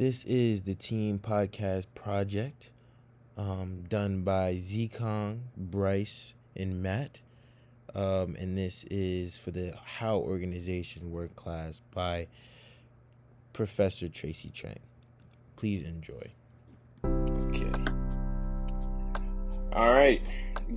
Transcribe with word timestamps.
This 0.00 0.24
is 0.24 0.62
the 0.62 0.74
Team 0.74 1.18
Podcast 1.18 1.84
Project 1.94 2.70
um, 3.36 3.84
done 3.86 4.22
by 4.22 4.56
Z 4.56 4.92
Kong, 4.96 5.42
Bryce, 5.58 6.32
and 6.56 6.82
Matt. 6.82 7.18
Um, 7.94 8.34
and 8.40 8.56
this 8.56 8.84
is 8.90 9.36
for 9.36 9.50
the 9.50 9.74
How 9.84 10.16
Organization 10.16 11.10
Work 11.10 11.36
class 11.36 11.82
by 11.94 12.28
Professor 13.52 14.08
Tracy 14.08 14.48
Chang. 14.48 14.78
Please 15.56 15.82
enjoy. 15.82 16.32
Okay. 17.04 17.70
All 19.74 19.92
right. 19.92 20.22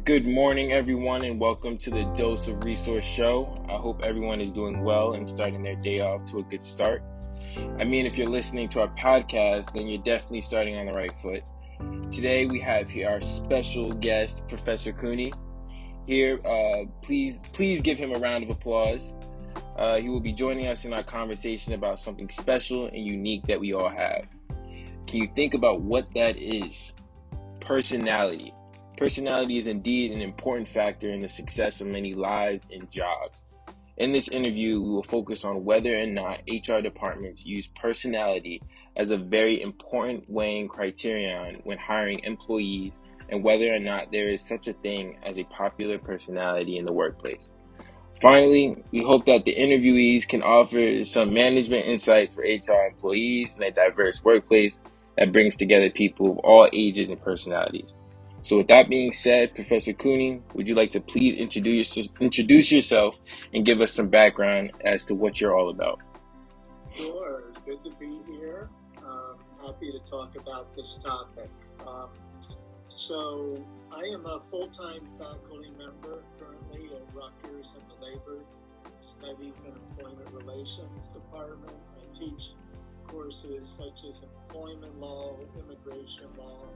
Good 0.04 0.28
morning, 0.28 0.74
everyone, 0.74 1.24
and 1.24 1.40
welcome 1.40 1.78
to 1.78 1.90
the 1.90 2.04
Dose 2.18 2.50
of 2.50 2.66
Resource 2.66 3.06
Show. 3.06 3.66
I 3.70 3.78
hope 3.78 4.04
everyone 4.04 4.42
is 4.42 4.52
doing 4.52 4.84
well 4.84 5.14
and 5.14 5.26
starting 5.26 5.64
their 5.64 5.78
day 5.78 6.02
off 6.02 6.30
to 6.32 6.40
a 6.40 6.44
good 6.44 6.62
start. 6.62 7.02
I 7.80 7.84
mean, 7.84 8.06
if 8.06 8.18
you're 8.18 8.30
listening 8.30 8.68
to 8.70 8.82
our 8.82 8.88
podcast, 8.90 9.74
then 9.74 9.88
you're 9.88 10.02
definitely 10.02 10.42
starting 10.42 10.78
on 10.78 10.86
the 10.86 10.94
right 10.94 11.14
foot. 11.16 11.44
Today 12.12 12.46
we 12.46 12.60
have 12.60 12.90
here 12.90 13.10
our 13.10 13.22
special 13.22 13.92
guest, 13.92 14.48
Professor 14.48 14.92
Cooney. 14.92 15.34
Here, 16.08 16.40
uh, 16.46 16.86
please, 17.02 17.44
please 17.54 17.82
give 17.82 17.98
him 17.98 18.14
a 18.14 18.20
round 18.20 18.44
of 18.44 18.50
applause. 18.50 19.16
Uh, 19.76 19.98
he 19.98 20.10
will 20.10 20.20
be 20.20 20.34
joining 20.34 20.68
us 20.68 20.86
in 20.86 20.94
our 20.94 21.04
conversation 21.04 21.74
about 21.74 22.00
something 22.00 22.30
special 22.30 22.88
and 22.88 23.06
unique 23.06 23.46
that 23.48 23.60
we 23.60 23.74
all 23.74 23.90
have. 23.90 24.28
Can 25.08 25.22
you 25.22 25.28
think 25.36 25.54
about 25.54 25.82
what 25.82 26.08
that 26.14 26.38
is? 26.38 26.94
Personality. 27.60 28.54
Personality 28.98 29.58
is 29.58 29.68
indeed 29.68 30.12
an 30.12 30.22
important 30.22 30.68
factor 30.68 31.10
in 31.10 31.22
the 31.22 31.30
success 31.30 31.82
of 31.82 31.88
many 31.88 32.14
lives 32.14 32.68
and 32.72 32.90
jobs. 32.92 33.44
In 33.98 34.12
this 34.12 34.28
interview, 34.28 34.82
we 34.82 34.90
will 34.90 35.04
focus 35.04 35.46
on 35.46 35.66
whether 35.66 35.96
or 35.96 36.08
not 36.08 36.42
HR 36.50 36.80
departments 36.82 37.46
use 37.46 37.68
personality 37.68 38.62
as 38.96 39.12
a 39.12 39.18
very 39.18 39.62
important 39.62 40.28
weighing 40.28 40.68
criterion 40.68 41.62
when 41.64 41.78
hiring 41.78 42.20
employees 42.24 43.00
and 43.30 43.44
whether 43.44 43.72
or 43.74 43.80
not 43.80 44.12
there 44.12 44.30
is 44.30 44.42
such 44.42 44.68
a 44.68 44.74
thing 44.74 45.18
as 45.24 45.38
a 45.38 45.44
popular 45.46 46.00
personality 46.00 46.78
in 46.78 46.86
the 46.86 46.94
workplace. 46.94 47.52
Finally, 48.20 48.84
we 48.92 49.02
hope 49.02 49.26
that 49.26 49.46
the 49.46 49.56
interviewees 49.56 50.28
can 50.28 50.42
offer 50.42 51.04
some 51.04 51.34
management 51.34 51.86
insights 51.86 52.34
for 52.34 52.42
HR 52.42 52.88
employees 52.88 53.56
in 53.58 53.64
a 53.64 53.72
diverse 53.72 54.24
workplace 54.24 54.82
that 55.18 55.32
brings 55.32 55.56
together 55.56 55.90
people 55.90 56.32
of 56.32 56.38
all 56.40 56.68
ages 56.74 57.12
and 57.12 57.22
personalities. 57.22 57.94
So, 58.44 58.58
with 58.58 58.68
that 58.68 58.90
being 58.90 59.14
said, 59.14 59.56
Professor 59.56 59.94
Cooney, 59.94 60.42
would 60.54 60.68
you 60.68 60.76
like 60.76 60.92
to 60.92 61.00
please 61.00 61.40
introduce 61.40 62.72
yourself 62.72 63.18
and 63.54 63.66
give 63.66 63.80
us 63.80 63.94
some 63.94 64.10
background 64.10 64.74
as 64.82 65.06
to 65.06 65.16
what 65.16 65.40
you're 65.40 65.58
all 65.58 65.70
about? 65.70 66.02
Sure, 66.94 67.44
good 67.66 67.82
to 67.86 67.92
be 67.92 68.20
here. 68.28 68.70
Um, 68.98 69.38
happy 69.66 69.94
to 69.94 70.00
talk 70.00 70.36
about 70.36 70.76
this 70.76 71.00
topic. 71.02 71.50
Um, 71.88 72.10
so, 72.90 73.66
I 73.96 74.02
am 74.10 74.26
a 74.26 74.42
full-time 74.52 75.08
faculty 75.18 75.72
member 75.78 76.22
currently 76.38 76.90
at 76.94 77.16
Rutgers 77.16 77.74
in 77.78 77.82
the 77.88 78.06
Labor 78.06 78.44
Studies 79.00 79.64
and 79.66 79.78
Employment 79.90 80.30
Relations 80.34 81.08
Department. 81.08 81.78
I 81.96 82.20
teach 82.20 82.56
courses 83.08 83.70
such 83.70 84.04
as 84.06 84.22
employment 84.22 85.00
law, 85.00 85.38
immigration 85.58 86.28
law 86.38 86.68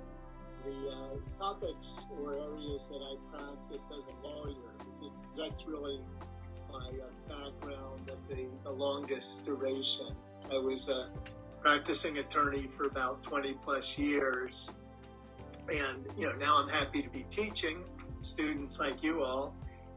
the 0.68 0.90
uh, 0.90 1.40
topics 1.40 2.02
or 2.20 2.34
areas 2.34 2.90
that 2.90 3.02
I 3.02 3.16
practice 3.32 3.90
as 3.96 4.06
a 4.08 4.28
lawyer, 4.28 4.56
because 5.00 5.16
that's 5.36 5.66
really 5.66 6.02
my 6.72 6.88
uh, 6.88 7.30
background 7.30 8.10
of 8.10 8.18
the, 8.28 8.46
the 8.64 8.72
longest 8.72 9.44
duration. 9.46 10.14
I 10.52 10.58
was 10.58 10.90
a 10.90 11.10
practicing 11.62 12.18
attorney 12.18 12.68
for 12.76 12.86
about 12.86 13.22
20 13.22 13.54
plus 13.54 13.98
years. 13.98 14.70
And, 15.70 16.06
you 16.18 16.28
know, 16.28 16.34
now 16.34 16.58
I'm 16.58 16.70
happy 16.70 17.02
to 17.02 17.10
be 17.10 17.26
teaching 17.30 17.84
students 18.22 18.80
like 18.80 19.02
you 19.04 19.24
all. 19.24 19.54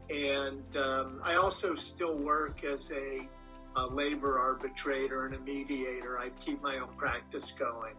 And 0.09 0.77
um, 0.77 1.21
I 1.23 1.35
also 1.35 1.75
still 1.75 2.17
work 2.17 2.63
as 2.63 2.91
a, 2.91 3.27
a 3.75 3.87
labor 3.87 4.39
arbitrator 4.39 5.25
and 5.25 5.35
a 5.35 5.39
mediator. 5.39 6.19
I 6.19 6.29
keep 6.39 6.61
my 6.61 6.77
own 6.77 6.89
practice 6.97 7.51
going. 7.51 7.95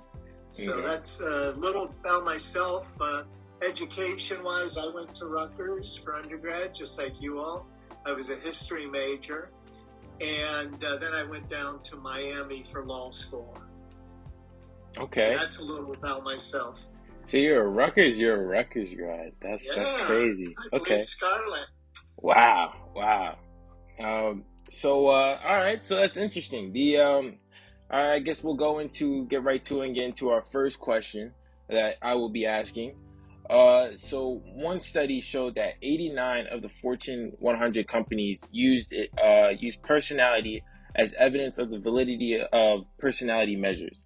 So 0.53 0.81
that's 0.83 1.21
a 1.21 1.53
little 1.53 1.95
about 2.01 2.25
myself. 2.25 2.95
Uh, 3.01 3.23
education 3.63 4.43
wise, 4.45 4.77
I 4.77 4.87
went 4.87 5.15
to 5.17 5.27
Rutgers 5.27 5.97
for 5.97 6.15
undergrad, 6.15 6.75
just 6.75 6.99
like 6.99 7.21
you 7.21 7.41
all. 7.41 7.67
I 8.05 8.13
was 8.13 8.31
a 8.31 8.37
history 8.37 8.87
major. 8.87 9.51
And 10.21 10.83
uh, 10.85 10.99
then 10.99 11.15
I 11.15 11.25
went 11.25 11.49
down 11.49 11.81
to 11.83 11.97
Miami 11.97 12.65
for 12.71 12.85
law 12.85 13.11
school. 13.11 13.57
Okay. 14.99 15.35
So 15.35 15.39
that's 15.39 15.59
a 15.59 15.63
little 15.63 15.93
about 15.93 16.23
myself. 16.23 16.79
So 17.25 17.39
you're 17.39 17.65
a 17.65 17.69
Rutgers, 17.69 18.19
you're 18.19 18.37
a 18.37 18.47
Rutgers 18.47 18.95
grad. 18.95 19.33
That's 19.41 19.67
yeah, 19.67 19.83
that's 19.83 20.03
crazy. 20.05 20.55
I 20.73 20.77
okay. 20.77 21.03
Scarlet. 21.03 21.67
Wow, 22.17 22.75
wow. 22.95 23.39
Um, 24.01 24.45
so 24.71 25.07
uh, 25.07 25.39
all 25.45 25.57
right, 25.57 25.85
so 25.85 25.97
that's 25.97 26.17
interesting. 26.17 26.73
The 26.73 26.99
um, 26.99 27.39
I 27.93 28.21
guess 28.21 28.43
we'll 28.43 28.55
go 28.55 28.79
into 28.79 29.27
get 29.27 29.45
right 29.45 29.63
to 29.65 29.83
and 29.83 29.95
get 29.95 30.05
into 30.05 30.31
our 30.31 30.43
first 30.43 30.81
question 30.81 31.33
that 31.69 31.99
I 32.01 32.15
will 32.15 32.31
be 32.31 32.47
asking. 32.47 32.97
Uh, 33.51 33.91
so 33.99 34.43
one 34.55 34.81
study 34.81 35.21
showed 35.21 35.57
that 35.57 35.75
89 35.83 36.47
of 36.47 36.63
the 36.63 36.69
Fortune 36.69 37.33
100 37.39 37.87
companies 37.87 38.45
used 38.51 38.93
it 38.93 39.11
uh, 39.23 39.51
used 39.59 39.83
personality 39.83 40.63
as 40.95 41.15
evidence 41.15 41.59
of 41.59 41.71
the 41.71 41.79
validity 41.79 42.41
of 42.53 42.87
personality 42.99 43.57
measures. 43.57 44.05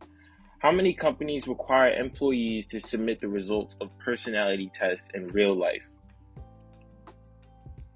How 0.58 0.72
many 0.72 0.94
companies 0.94 1.46
require 1.46 1.92
employees 1.92 2.66
to 2.70 2.80
submit 2.80 3.20
the 3.20 3.28
results 3.28 3.76
of 3.80 3.96
personality 3.98 4.70
tests 4.72 5.08
in 5.14 5.28
real 5.28 5.54
life? 5.54 5.90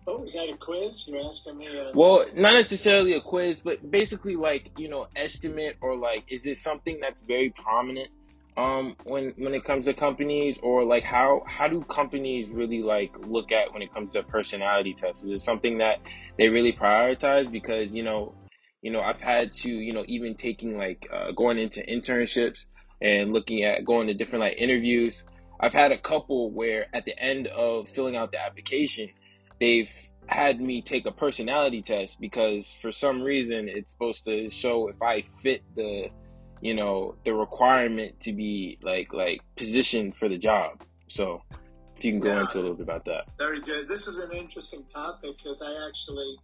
Oh, 0.06 0.24
is 0.24 0.32
that 0.32 0.48
a 0.48 0.56
quiz? 0.56 1.06
You're 1.06 1.26
asking 1.26 1.58
me? 1.58 1.66
A... 1.66 1.92
Well, 1.94 2.24
not 2.34 2.54
necessarily 2.54 3.14
a 3.14 3.20
quiz, 3.20 3.60
but 3.60 3.90
basically 3.90 4.36
like 4.36 4.70
you 4.78 4.88
know, 4.88 5.08
estimate 5.14 5.76
or 5.80 5.96
like, 5.96 6.24
is 6.28 6.42
this 6.42 6.60
something 6.62 6.98
that's 7.00 7.20
very 7.22 7.50
prominent 7.50 8.08
um 8.56 8.96
when 9.04 9.32
when 9.38 9.54
it 9.54 9.62
comes 9.62 9.84
to 9.84 9.94
companies 9.94 10.58
or 10.60 10.82
like 10.82 11.04
how 11.04 11.40
how 11.46 11.68
do 11.68 11.80
companies 11.82 12.50
really 12.50 12.82
like 12.82 13.16
look 13.20 13.52
at 13.52 13.72
when 13.72 13.80
it 13.80 13.92
comes 13.92 14.10
to 14.12 14.22
personality 14.22 14.92
tests? 14.92 15.24
Is 15.24 15.30
it 15.30 15.40
something 15.40 15.78
that 15.78 16.00
they 16.38 16.48
really 16.48 16.72
prioritize? 16.72 17.50
Because 17.50 17.94
you 17.94 18.02
know, 18.02 18.34
you 18.82 18.90
know, 18.90 19.00
I've 19.00 19.20
had 19.20 19.52
to 19.52 19.70
you 19.70 19.92
know 19.92 20.04
even 20.08 20.34
taking 20.34 20.76
like 20.76 21.06
uh, 21.12 21.32
going 21.32 21.58
into 21.58 21.80
internships 21.82 22.66
and 23.00 23.32
looking 23.32 23.62
at 23.62 23.84
going 23.84 24.08
to 24.08 24.14
different 24.14 24.40
like 24.40 24.56
interviews. 24.58 25.24
I've 25.62 25.74
had 25.74 25.92
a 25.92 25.98
couple 25.98 26.50
where 26.50 26.86
at 26.94 27.04
the 27.04 27.18
end 27.22 27.46
of 27.48 27.88
filling 27.88 28.16
out 28.16 28.32
the 28.32 28.40
application 28.40 29.10
they've 29.60 29.92
had 30.26 30.60
me 30.60 30.80
take 30.80 31.06
a 31.06 31.12
personality 31.12 31.82
test 31.82 32.20
because 32.20 32.70
for 32.70 32.92
some 32.92 33.22
reason 33.22 33.68
it's 33.68 33.92
supposed 33.92 34.24
to 34.24 34.48
show 34.48 34.88
if 34.88 35.02
I 35.02 35.22
fit 35.22 35.62
the 35.74 36.08
you 36.60 36.74
know 36.74 37.16
the 37.24 37.34
requirement 37.34 38.20
to 38.20 38.32
be 38.32 38.78
like 38.82 39.12
like 39.12 39.40
positioned 39.56 40.16
for 40.16 40.28
the 40.28 40.38
job. 40.38 40.82
So 41.08 41.42
if 41.96 42.04
you 42.04 42.12
can 42.12 42.20
go 42.20 42.28
yeah, 42.28 42.40
into 42.42 42.58
a 42.58 42.60
little 42.60 42.76
bit 42.76 42.84
about 42.84 43.04
that. 43.06 43.24
Very 43.38 43.60
good. 43.60 43.88
This 43.88 44.06
is 44.06 44.18
an 44.18 44.32
interesting 44.32 44.84
topic 44.84 45.36
because 45.36 45.62
I 45.62 45.86
actually 45.88 46.36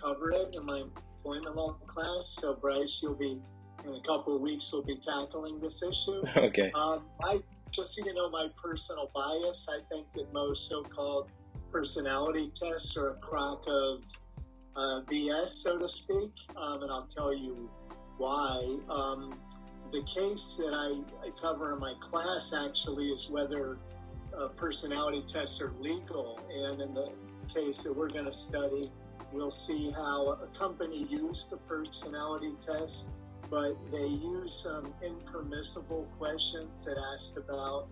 cover 0.00 0.30
it 0.30 0.56
in 0.58 0.66
my 0.66 0.82
employment 1.16 1.56
law 1.56 1.72
class. 1.86 2.28
So 2.28 2.54
Bryce, 2.54 3.00
you'll 3.02 3.14
be 3.14 3.40
in 3.84 3.94
a 3.94 4.02
couple 4.02 4.36
of 4.36 4.42
weeks. 4.42 4.70
We'll 4.72 4.82
be 4.82 4.96
tackling 4.96 5.60
this 5.60 5.82
issue. 5.82 6.22
okay. 6.36 6.70
Um, 6.74 7.04
I 7.24 7.40
just 7.70 7.94
so 7.94 8.04
you 8.04 8.14
know 8.14 8.28
my 8.30 8.48
personal 8.62 9.10
bias. 9.14 9.68
I 9.70 9.80
think 9.92 10.06
that 10.14 10.32
most 10.32 10.68
so-called 10.68 11.30
personality 11.72 12.50
tests 12.54 12.96
are 12.96 13.10
a 13.10 13.14
crock 13.16 13.64
of 13.66 14.02
uh, 14.76 15.00
BS, 15.02 15.48
so 15.48 15.78
to 15.78 15.88
speak, 15.88 16.32
um, 16.56 16.82
and 16.82 16.90
I'll 16.90 17.06
tell 17.06 17.34
you 17.34 17.70
why. 18.18 18.78
Um, 18.88 19.34
the 19.92 20.02
case 20.04 20.56
that 20.56 20.72
I, 20.72 21.26
I, 21.26 21.30
cover 21.40 21.74
in 21.74 21.80
my 21.80 21.94
class 22.00 22.52
actually 22.52 23.08
is 23.08 23.28
whether 23.28 23.78
uh, 24.36 24.48
personality 24.48 25.24
tests 25.26 25.60
are 25.60 25.72
legal, 25.80 26.40
and 26.54 26.80
in 26.80 26.94
the 26.94 27.12
case 27.52 27.82
that 27.82 27.96
we're 27.96 28.08
going 28.08 28.26
to 28.26 28.32
study, 28.32 28.88
we'll 29.32 29.50
see 29.50 29.90
how 29.90 30.38
a 30.42 30.58
company 30.58 31.06
used 31.10 31.50
the 31.50 31.56
personality 31.56 32.54
test, 32.64 33.08
but 33.50 33.74
they 33.90 34.06
used 34.06 34.54
some 34.54 34.94
impermissible 35.04 36.06
questions 36.18 36.84
that 36.84 36.98
asked 37.12 37.36
about 37.36 37.88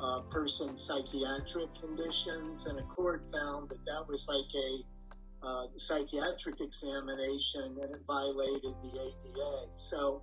uh, 0.00 0.20
person's 0.30 0.82
psychiatric 0.82 1.74
conditions, 1.74 2.66
and 2.66 2.78
a 2.78 2.82
court 2.82 3.24
found 3.32 3.68
that 3.68 3.84
that 3.86 4.08
was 4.08 4.26
like 4.28 4.44
a 4.54 4.84
uh, 5.42 5.66
psychiatric 5.76 6.60
examination 6.60 7.76
and 7.80 7.94
it 7.94 8.02
violated 8.06 8.74
the 8.82 9.00
ADA. 9.00 9.70
So, 9.74 10.22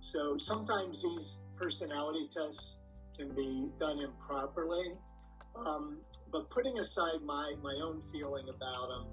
so 0.00 0.38
sometimes 0.38 1.02
these 1.02 1.40
personality 1.56 2.26
tests 2.30 2.78
can 3.16 3.34
be 3.34 3.68
done 3.78 3.98
improperly. 3.98 4.92
Um, 5.56 5.98
but 6.32 6.48
putting 6.48 6.78
aside 6.78 7.20
my, 7.24 7.54
my 7.62 7.74
own 7.82 8.00
feeling 8.12 8.48
about 8.48 8.88
them, 8.88 9.06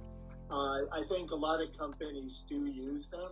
uh, 0.50 0.86
I 0.94 1.04
think 1.10 1.32
a 1.32 1.36
lot 1.36 1.62
of 1.62 1.78
companies 1.78 2.46
do 2.48 2.66
use 2.66 3.10
them. 3.10 3.32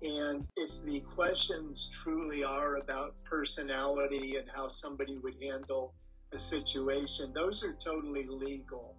And 0.00 0.46
if 0.56 0.70
the 0.84 1.00
questions 1.00 1.90
truly 1.92 2.44
are 2.44 2.76
about 2.76 3.14
personality 3.24 4.36
and 4.36 4.46
how 4.54 4.68
somebody 4.68 5.18
would 5.18 5.34
handle 5.42 5.92
a 6.32 6.38
situation, 6.38 7.32
those 7.34 7.64
are 7.64 7.72
totally 7.72 8.24
legal. 8.26 8.94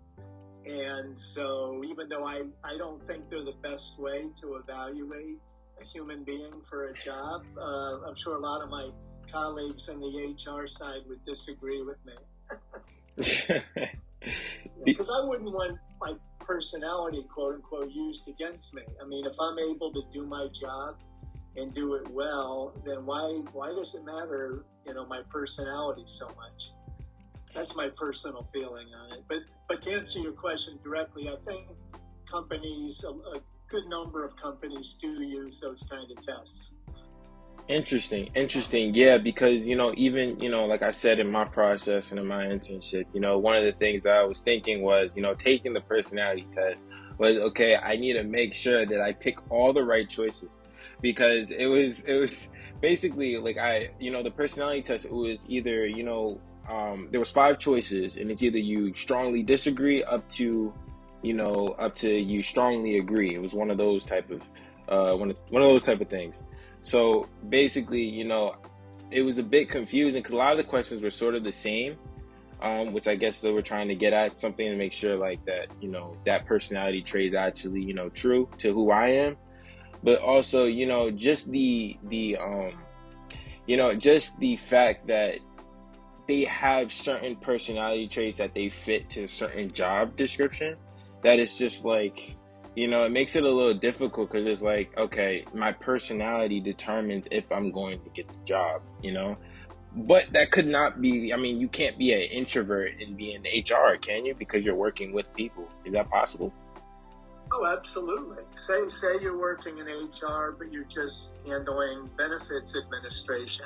And 0.66 1.18
so, 1.18 1.82
even 1.86 2.10
though 2.10 2.26
I, 2.26 2.44
I 2.64 2.78
don't 2.78 3.02
think 3.06 3.30
they're 3.30 3.44
the 3.44 3.56
best 3.64 3.98
way 3.98 4.30
to 4.42 4.56
evaluate 4.56 5.40
a 5.80 5.86
human 5.86 6.26
being 6.26 6.62
for 6.70 6.90
a 6.90 6.94
job, 6.94 7.44
uh, 7.58 8.00
I'm 8.06 8.16
sure 8.16 8.36
a 8.36 8.40
lot 8.40 8.62
of 8.62 8.70
my 8.70 8.90
colleagues 9.32 9.88
on 9.88 10.02
the 10.02 10.36
HR 10.36 10.68
side 10.68 11.02
would 11.08 11.24
disagree 11.24 11.82
with 11.82 11.98
me. 12.06 13.92
Because 14.86 15.10
I 15.10 15.26
wouldn't 15.26 15.52
want 15.52 15.78
my 16.00 16.14
personality, 16.50 17.24
quote 17.32 17.56
unquote, 17.56 17.92
used 17.92 18.28
against 18.28 18.74
me. 18.74 18.82
I 19.00 19.06
mean, 19.06 19.28
if 19.28 19.36
I'm 19.40 19.60
able 19.60 19.94
to 19.94 20.02
do 20.12 20.26
my 20.26 20.48
job 20.48 20.96
and 21.56 21.72
do 21.74 21.94
it 21.94 22.10
well, 22.10 22.74
then 22.84 23.06
why 23.06 23.42
why 23.54 23.68
does 23.70 23.94
it 23.94 24.04
matter, 24.04 24.66
you 24.86 24.96
know, 24.96 25.06
my 25.06 25.22
personality 25.30 26.04
so 26.06 26.28
much? 26.30 26.72
That's 27.54 27.76
my 27.76 27.90
personal 27.90 28.50
feeling 28.52 28.88
on 29.00 29.14
it. 29.14 29.24
But 29.30 29.42
but 29.68 29.82
to 29.84 29.94
answer 29.94 30.20
your 30.20 30.32
question 30.32 30.80
directly, 30.84 31.30
I 31.30 31.36
think 31.48 31.68
companies, 32.30 33.04
a, 33.04 33.10
a 33.10 33.42
good 33.68 33.86
number 33.88 34.26
of 34.26 34.36
companies, 34.36 34.98
do 35.00 35.22
use 35.22 35.60
those 35.60 35.84
kind 35.84 36.10
of 36.12 36.20
tests. 36.26 36.74
Interesting, 37.70 38.32
interesting. 38.34 38.96
Yeah, 38.96 39.20
because 39.20 39.68
you 39.68 39.76
know, 39.76 39.94
even 39.96 40.40
you 40.40 40.50
know, 40.50 40.66
like 40.66 40.82
I 40.82 40.90
said 40.90 41.20
in 41.20 41.32
my 41.32 41.46
process 41.46 42.10
and 42.10 42.20
in 42.20 42.26
my 42.26 42.46
internship, 42.46 43.06
you 43.14 43.20
know, 43.22 43.38
one 43.38 43.56
of 43.58 43.64
the 43.64 43.74
things 43.74 44.08
I 44.08 44.24
was 44.24 44.42
thinking 44.42 44.82
was, 44.82 45.16
you 45.16 45.22
know, 45.22 45.36
taking 45.36 45.74
the 45.74 45.82
personality 45.82 46.48
test 46.50 46.84
was 47.20 47.38
okay. 47.38 47.78
I 47.78 47.96
need 47.96 48.14
to 48.14 48.24
make 48.24 48.56
sure 48.56 48.88
that 48.88 49.00
I 49.00 49.14
pick 49.14 49.38
all 49.52 49.72
the 49.72 49.84
right 49.84 50.10
choices 50.10 50.62
because 51.04 51.52
it 51.52 51.68
was 51.68 52.02
it 52.06 52.16
was 52.16 52.50
basically 52.82 53.38
like 53.38 53.60
I, 53.60 53.92
you 54.00 54.10
know, 54.10 54.24
the 54.24 54.32
personality 54.32 54.82
test 54.82 55.06
it 55.06 55.14
was 55.14 55.48
either 55.48 55.86
you 55.86 56.02
know, 56.02 56.42
um, 56.68 57.08
there 57.12 57.20
was 57.20 57.30
five 57.30 57.60
choices 57.60 58.18
and 58.18 58.32
it's 58.32 58.42
either 58.42 58.58
you 58.58 58.96
strongly 58.96 59.44
disagree 59.44 60.04
up 60.04 60.28
to, 60.30 60.74
you 61.22 61.34
know, 61.36 61.76
up 61.78 61.94
to 61.98 62.10
you 62.12 62.42
strongly 62.42 62.98
agree. 62.98 63.36
It 63.36 63.42
was 63.44 63.54
one 63.54 63.70
of 63.70 63.78
those 63.78 64.06
type 64.06 64.32
of 64.32 64.42
uh, 64.88 65.16
one 65.16 65.30
of 65.30 65.40
one 65.50 65.62
of 65.62 65.70
those 65.70 65.84
type 65.84 66.02
of 66.02 66.10
things. 66.10 66.44
So 66.82 67.28
basically, 67.50 68.04
you 68.04 68.26
know, 68.26 68.56
it 69.12 69.22
was 69.22 69.38
a 69.38 69.44
bit 69.44 69.70
confusing 69.70 70.22
because 70.22 70.34
a 70.34 70.38
lot 70.38 70.52
of 70.52 70.58
the 70.58 70.64
questions 70.64 71.02
were 71.02 71.10
sort 71.10 71.36
of 71.36 71.44
the 71.44 71.52
same, 71.52 71.98
um, 72.62 72.94
which 72.94 73.08
I 73.08 73.16
guess 73.16 73.42
they 73.42 73.52
were 73.52 73.62
trying 73.62 73.88
to 73.88 73.96
get 73.96 74.14
at 74.14 74.40
something 74.40 74.70
to 74.70 74.76
make 74.76 74.94
sure 74.94 75.16
like 75.16 75.44
that, 75.46 75.68
you 75.82 75.90
know, 75.90 76.16
that 76.26 76.46
personality 76.46 77.02
trait 77.02 77.28
is 77.28 77.34
actually, 77.34 77.82
you 77.82 77.94
know, 77.94 78.10
true 78.10 78.50
to 78.60 78.74
who 78.74 78.92
I 78.92 79.08
am. 79.10 79.38
But 80.04 80.22
also, 80.22 80.66
you 80.66 80.86
know, 80.86 81.12
just 81.12 81.52
the 81.52 81.98
the 82.04 82.38
um 82.38 82.74
you 83.68 83.78
know, 83.78 83.94
just 83.94 84.40
the 84.40 84.58
fact 84.58 85.08
that 85.08 85.40
they 86.28 86.44
have 86.46 86.92
certain 86.92 87.36
personality 87.36 88.08
traits 88.08 88.38
that 88.38 88.54
they 88.54 88.70
fit 88.70 89.10
to 89.12 89.24
a 89.24 89.28
certain 89.28 89.72
job 89.72 90.16
description 90.16 90.76
that 91.24 91.40
is 91.40 91.58
just 91.58 91.86
like 91.86 92.36
you 92.76 92.88
know, 92.88 93.04
it 93.06 93.12
makes 93.12 93.36
it 93.36 93.44
a 93.44 93.50
little 93.50 93.74
difficult 93.74 94.32
because 94.32 94.46
it's 94.46 94.62
like, 94.62 94.96
okay, 94.98 95.46
my 95.54 95.72
personality 95.72 96.60
determines 96.60 97.28
if 97.32 97.52
I'm 97.52 97.72
going 97.72 98.02
to 98.02 98.10
get 98.10 98.28
the 98.28 98.46
job, 98.46 98.82
you 99.02 99.12
know? 99.12 99.38
But 99.96 100.34
that 100.34 100.52
could 100.52 100.68
not 100.68 101.02
be, 101.02 101.34
I 101.34 101.38
mean, 101.38 101.60
you 101.60 101.68
can't 101.68 101.98
be 101.98 102.14
an 102.14 102.22
introvert 102.22 103.02
and 103.02 103.18
be 103.18 103.34
in 103.34 103.42
HR, 103.42 103.98
can 103.98 104.26
you? 104.26 104.36
Because 104.36 104.66
you're 104.66 104.76
working 104.76 105.14
with 105.14 105.34
people. 105.34 105.68
Is 105.84 105.94
that 105.94 106.10
possible? 106.10 106.54
Oh, 107.52 107.66
absolutely. 107.66 108.44
Say, 108.56 108.88
say 108.88 109.08
you're 109.22 109.40
working 109.40 109.80
in 109.80 109.88
HR, 109.88 110.56
but 110.58 110.72
you're 110.72 110.84
just 110.84 111.34
handling 111.48 112.08
benefits 112.16 112.76
administration, 112.78 113.66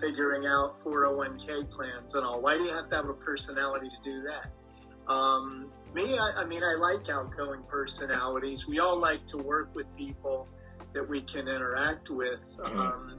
figuring 0.00 0.46
out 0.46 0.78
401k 0.84 1.68
plans 1.68 2.14
and 2.14 2.24
all. 2.24 2.40
Why 2.40 2.56
do 2.56 2.62
you 2.62 2.70
have 2.70 2.88
to 2.88 2.94
have 2.94 3.08
a 3.08 3.14
personality 3.14 3.88
to 3.88 4.10
do 4.10 4.22
that? 4.22 5.12
Um, 5.12 5.72
me, 5.94 6.18
I, 6.18 6.32
I, 6.38 6.44
mean, 6.44 6.62
I 6.62 6.74
like 6.74 7.08
outgoing 7.08 7.62
personalities. 7.68 8.66
We 8.66 8.78
all 8.78 8.96
like 8.96 9.26
to 9.26 9.38
work 9.38 9.74
with 9.74 9.86
people 9.96 10.48
that 10.94 11.08
we 11.08 11.22
can 11.22 11.48
interact 11.48 12.10
with 12.10 12.40
mm-hmm. 12.56 12.78
um, 12.78 13.18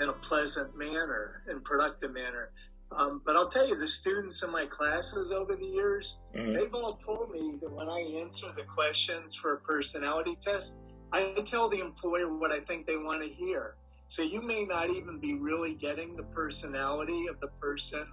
in 0.00 0.08
a 0.08 0.12
pleasant 0.12 0.76
manner 0.76 1.42
and 1.48 1.62
productive 1.64 2.12
manner. 2.12 2.50
Um, 2.92 3.20
but 3.24 3.36
I'll 3.36 3.48
tell 3.48 3.68
you, 3.68 3.74
the 3.74 3.86
students 3.86 4.42
in 4.42 4.50
my 4.50 4.66
classes 4.66 5.32
over 5.32 5.56
the 5.56 5.66
years, 5.66 6.20
mm-hmm. 6.34 6.54
they've 6.54 6.74
all 6.74 6.92
told 6.92 7.30
me 7.30 7.58
that 7.60 7.70
when 7.70 7.88
I 7.88 8.00
answer 8.20 8.52
the 8.56 8.62
questions 8.62 9.34
for 9.34 9.54
a 9.54 9.60
personality 9.60 10.36
test, 10.40 10.76
I 11.12 11.34
tell 11.44 11.68
the 11.68 11.80
employer 11.80 12.32
what 12.36 12.52
I 12.52 12.60
think 12.60 12.86
they 12.86 12.96
want 12.96 13.22
to 13.22 13.28
hear. 13.28 13.76
So 14.08 14.22
you 14.22 14.40
may 14.40 14.64
not 14.64 14.90
even 14.90 15.18
be 15.18 15.34
really 15.34 15.74
getting 15.74 16.14
the 16.16 16.22
personality 16.22 17.26
of 17.26 17.40
the 17.40 17.48
person 17.60 18.06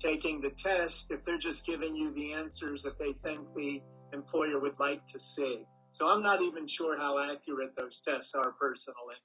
taking 0.00 0.40
the 0.40 0.50
test 0.50 1.10
if 1.10 1.24
they're 1.24 1.38
just 1.38 1.66
giving 1.66 1.94
you 1.94 2.12
the 2.14 2.32
answers 2.32 2.82
that 2.82 2.98
they 2.98 3.12
think 3.24 3.46
the 3.54 3.80
employer 4.12 4.60
would 4.60 4.78
like 4.78 5.04
to 5.06 5.18
see. 5.18 5.64
So 5.90 6.08
I'm 6.08 6.22
not 6.22 6.42
even 6.42 6.66
sure 6.66 6.98
how 6.98 7.18
accurate 7.18 7.72
those 7.76 8.00
tests 8.00 8.34
are 8.34 8.52
personally. 8.52 9.16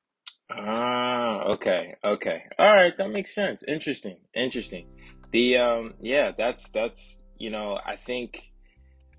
Ah, 0.50 1.44
okay, 1.54 1.96
okay, 2.04 2.44
all 2.60 2.74
right, 2.74 2.96
that 2.98 3.10
makes 3.10 3.34
sense. 3.34 3.64
Interesting, 3.68 4.18
interesting. 4.36 4.88
The 5.32 5.58
um, 5.58 5.94
yeah, 6.02 6.32
that's 6.38 6.70
that's 6.70 7.26
you 7.38 7.50
know, 7.50 7.80
I 7.84 7.96
think, 7.96 8.52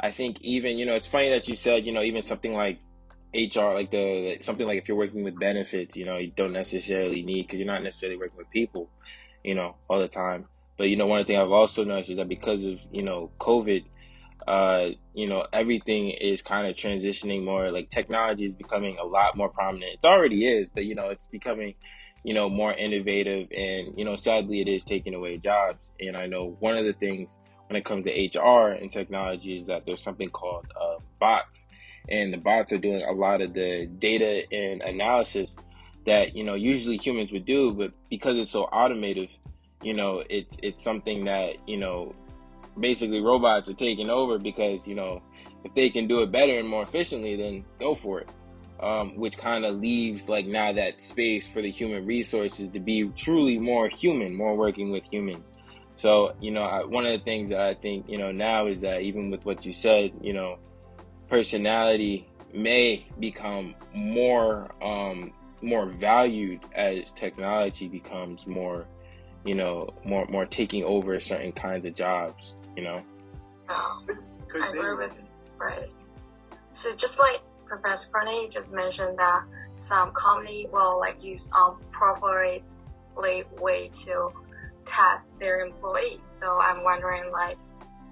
I 0.00 0.12
think 0.12 0.40
even 0.42 0.78
you 0.78 0.86
know, 0.86 0.94
it's 0.94 1.06
funny 1.06 1.30
that 1.30 1.48
you 1.48 1.56
said 1.56 1.84
you 1.84 1.92
know 1.92 2.02
even 2.02 2.22
something 2.22 2.52
like 2.52 2.78
HR, 3.34 3.74
like 3.74 3.90
the 3.90 4.38
something 4.40 4.66
like 4.66 4.78
if 4.78 4.88
you're 4.88 4.96
working 4.96 5.24
with 5.24 5.38
benefits, 5.38 5.96
you 5.96 6.04
know, 6.04 6.16
you 6.16 6.32
don't 6.34 6.52
necessarily 6.52 7.22
need 7.22 7.42
because 7.42 7.58
you're 7.58 7.66
not 7.66 7.82
necessarily 7.82 8.18
working 8.18 8.38
with 8.38 8.50
people, 8.50 8.88
you 9.44 9.54
know, 9.54 9.76
all 9.88 10.00
the 10.00 10.08
time. 10.08 10.46
But 10.76 10.88
you 10.88 10.96
know, 10.96 11.06
one 11.06 11.24
thing 11.24 11.38
I've 11.38 11.50
also 11.50 11.84
noticed 11.84 12.10
is 12.10 12.16
that 12.16 12.28
because 12.28 12.64
of 12.64 12.78
you 12.90 13.02
know 13.02 13.30
COVID, 13.38 13.84
uh, 14.46 14.90
you 15.14 15.28
know, 15.28 15.46
everything 15.52 16.10
is 16.10 16.42
kind 16.42 16.66
of 16.66 16.76
transitioning 16.76 17.44
more. 17.44 17.70
Like 17.70 17.90
technology 17.90 18.44
is 18.44 18.54
becoming 18.54 18.98
a 18.98 19.04
lot 19.04 19.36
more 19.36 19.48
prominent. 19.48 19.94
It 19.94 20.06
already 20.06 20.46
is, 20.46 20.68
but 20.68 20.84
you 20.84 20.94
know, 20.94 21.08
it's 21.08 21.26
becoming, 21.26 21.74
you 22.22 22.34
know, 22.34 22.48
more 22.48 22.72
innovative. 22.72 23.48
And 23.56 23.98
you 23.98 24.04
know, 24.04 24.16
sadly, 24.16 24.60
it 24.60 24.68
is 24.68 24.84
taking 24.84 25.14
away 25.14 25.38
jobs. 25.38 25.92
And 25.98 26.16
I 26.16 26.26
know 26.26 26.56
one 26.60 26.76
of 26.76 26.84
the 26.84 26.92
things 26.92 27.40
when 27.68 27.76
it 27.76 27.84
comes 27.84 28.04
to 28.04 28.10
HR 28.10 28.68
and 28.72 28.90
technology 28.90 29.56
is 29.56 29.66
that 29.66 29.84
there's 29.86 30.02
something 30.02 30.30
called 30.30 30.66
uh, 30.80 30.96
bots, 31.18 31.66
and 32.08 32.32
the 32.32 32.38
bots 32.38 32.72
are 32.72 32.78
doing 32.78 33.02
a 33.02 33.12
lot 33.12 33.40
of 33.40 33.52
the 33.54 33.86
data 33.98 34.44
and 34.52 34.82
analysis 34.82 35.58
that 36.04 36.36
you 36.36 36.44
know 36.44 36.54
usually 36.54 36.98
humans 36.98 37.32
would 37.32 37.44
do, 37.44 37.72
but 37.72 37.92
because 38.08 38.36
it's 38.36 38.50
so 38.50 38.64
automated 38.64 39.30
you 39.82 39.94
know, 39.94 40.22
it's 40.28 40.56
it's 40.62 40.82
something 40.82 41.24
that 41.26 41.56
you 41.66 41.76
know, 41.76 42.14
basically 42.78 43.20
robots 43.20 43.68
are 43.68 43.74
taking 43.74 44.10
over 44.10 44.38
because 44.38 44.86
you 44.86 44.94
know, 44.94 45.22
if 45.64 45.74
they 45.74 45.90
can 45.90 46.06
do 46.06 46.22
it 46.22 46.32
better 46.32 46.58
and 46.58 46.68
more 46.68 46.82
efficiently, 46.82 47.36
then 47.36 47.64
go 47.78 47.94
for 47.94 48.20
it. 48.20 48.28
Um, 48.78 49.16
which 49.16 49.38
kind 49.38 49.64
of 49.64 49.76
leaves 49.76 50.28
like 50.28 50.44
now 50.46 50.70
that 50.74 51.00
space 51.00 51.48
for 51.48 51.62
the 51.62 51.70
human 51.70 52.04
resources 52.04 52.68
to 52.68 52.78
be 52.78 53.08
truly 53.16 53.58
more 53.58 53.88
human, 53.88 54.34
more 54.34 54.54
working 54.54 54.90
with 54.90 55.02
humans. 55.10 55.50
So 55.94 56.34
you 56.40 56.50
know, 56.50 56.62
I, 56.62 56.84
one 56.84 57.06
of 57.06 57.18
the 57.18 57.24
things 57.24 57.48
that 57.48 57.60
I 57.60 57.74
think 57.74 58.08
you 58.08 58.18
know 58.18 58.32
now 58.32 58.66
is 58.66 58.80
that 58.82 59.00
even 59.00 59.30
with 59.30 59.44
what 59.46 59.64
you 59.64 59.72
said, 59.72 60.12
you 60.20 60.34
know, 60.34 60.58
personality 61.28 62.28
may 62.52 63.06
become 63.18 63.74
more 63.94 64.70
um, 64.82 65.32
more 65.62 65.86
valued 65.86 66.60
as 66.74 67.12
technology 67.12 67.88
becomes 67.88 68.46
more 68.46 68.86
you 69.46 69.54
know, 69.54 69.88
more 70.04 70.26
more 70.26 70.44
taking 70.44 70.84
over 70.84 71.18
certain 71.20 71.52
kinds 71.52 71.86
of 71.86 71.94
jobs, 71.94 72.56
you 72.76 72.82
know. 72.82 73.02
Um, 73.68 74.06
I 74.54 74.68
agree 74.68 74.94
with 74.96 75.14
Bryce. 75.56 76.08
So 76.72 76.94
just 76.94 77.18
like 77.18 77.40
Professor 77.64 78.08
Carney 78.10 78.48
just 78.48 78.72
mentioned 78.72 79.18
that 79.18 79.44
some 79.76 80.12
company 80.12 80.66
will 80.72 80.98
like 80.98 81.22
use 81.22 81.48
appropriate 81.54 82.62
way 83.16 83.90
to 84.04 84.30
test 84.84 85.24
their 85.40 85.60
employees. 85.60 86.24
So 86.24 86.58
I'm 86.60 86.84
wondering 86.84 87.32
like, 87.32 87.56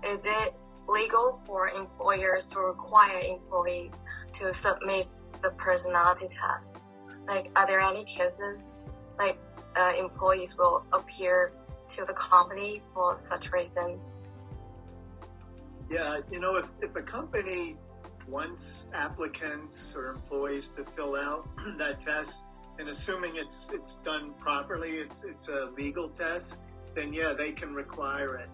is 0.05 0.25
it 0.25 0.55
legal 0.88 1.41
for 1.47 1.69
employers 1.69 2.47
to 2.47 2.61
require 2.61 3.21
employees 3.21 4.05
to 4.35 4.53
submit 4.53 5.09
the 5.41 5.50
personality 5.50 6.29
tests? 6.29 6.95
Like, 7.26 7.50
are 7.57 7.67
there 7.67 7.81
any 7.81 8.05
cases 8.05 8.81
like 9.19 9.38
uh, 9.76 9.93
employees 9.99 10.57
will 10.57 10.85
appear 10.93 11.52
to 11.88 12.04
the 12.04 12.14
company 12.14 12.83
for 12.93 13.19
such 13.19 13.52
reasons? 13.52 14.12
Yeah, 15.90 16.21
you 16.31 16.40
know, 16.40 16.57
if, 16.57 16.71
if 16.81 16.97
a 16.97 17.02
company 17.02 17.76
wants 18.26 18.87
applicants 18.95 19.95
or 19.95 20.11
employees 20.11 20.69
to 20.69 20.85
fill 20.85 21.14
out 21.14 21.49
that 21.78 22.00
test, 22.00 22.45
and 22.78 22.88
assuming 22.88 23.37
it's 23.37 23.71
it's 23.73 23.97
done 24.04 24.33
properly, 24.40 24.93
it's 24.93 25.23
it's 25.25 25.49
a 25.49 25.71
legal 25.76 26.09
test, 26.09 26.59
then 26.95 27.12
yeah, 27.12 27.33
they 27.37 27.52
can 27.52 27.75
require 27.75 28.37
it. 28.37 28.49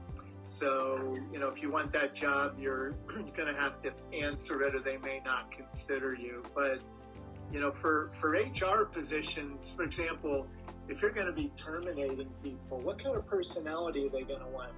So, 0.51 1.17
you 1.33 1.39
know, 1.39 1.47
if 1.47 1.63
you 1.63 1.71
want 1.71 1.93
that 1.93 2.13
job, 2.13 2.57
you're, 2.59 2.91
going 3.37 3.47
to 3.47 3.55
have 3.55 3.81
to 3.83 3.93
answer 4.13 4.61
it 4.65 4.75
or 4.75 4.81
they 4.81 4.97
may 4.97 5.21
not 5.25 5.53
consider 5.53 6.13
you. 6.13 6.43
But 6.57 6.81
you 7.53 7.61
know, 7.61 7.71
for, 7.71 8.11
for 8.21 8.31
HR 8.31 8.85
positions, 8.85 9.71
for 9.71 9.83
example, 9.83 10.49
if 10.91 11.01
you're 11.01 11.13
going 11.13 11.27
to 11.27 11.33
be 11.33 11.51
terminating 11.57 12.29
people, 12.43 12.81
what 12.81 13.03
kind 13.03 13.17
of 13.17 13.25
personality 13.27 14.07
are 14.07 14.11
they 14.11 14.23
going 14.23 14.41
to 14.41 14.49
want? 14.49 14.73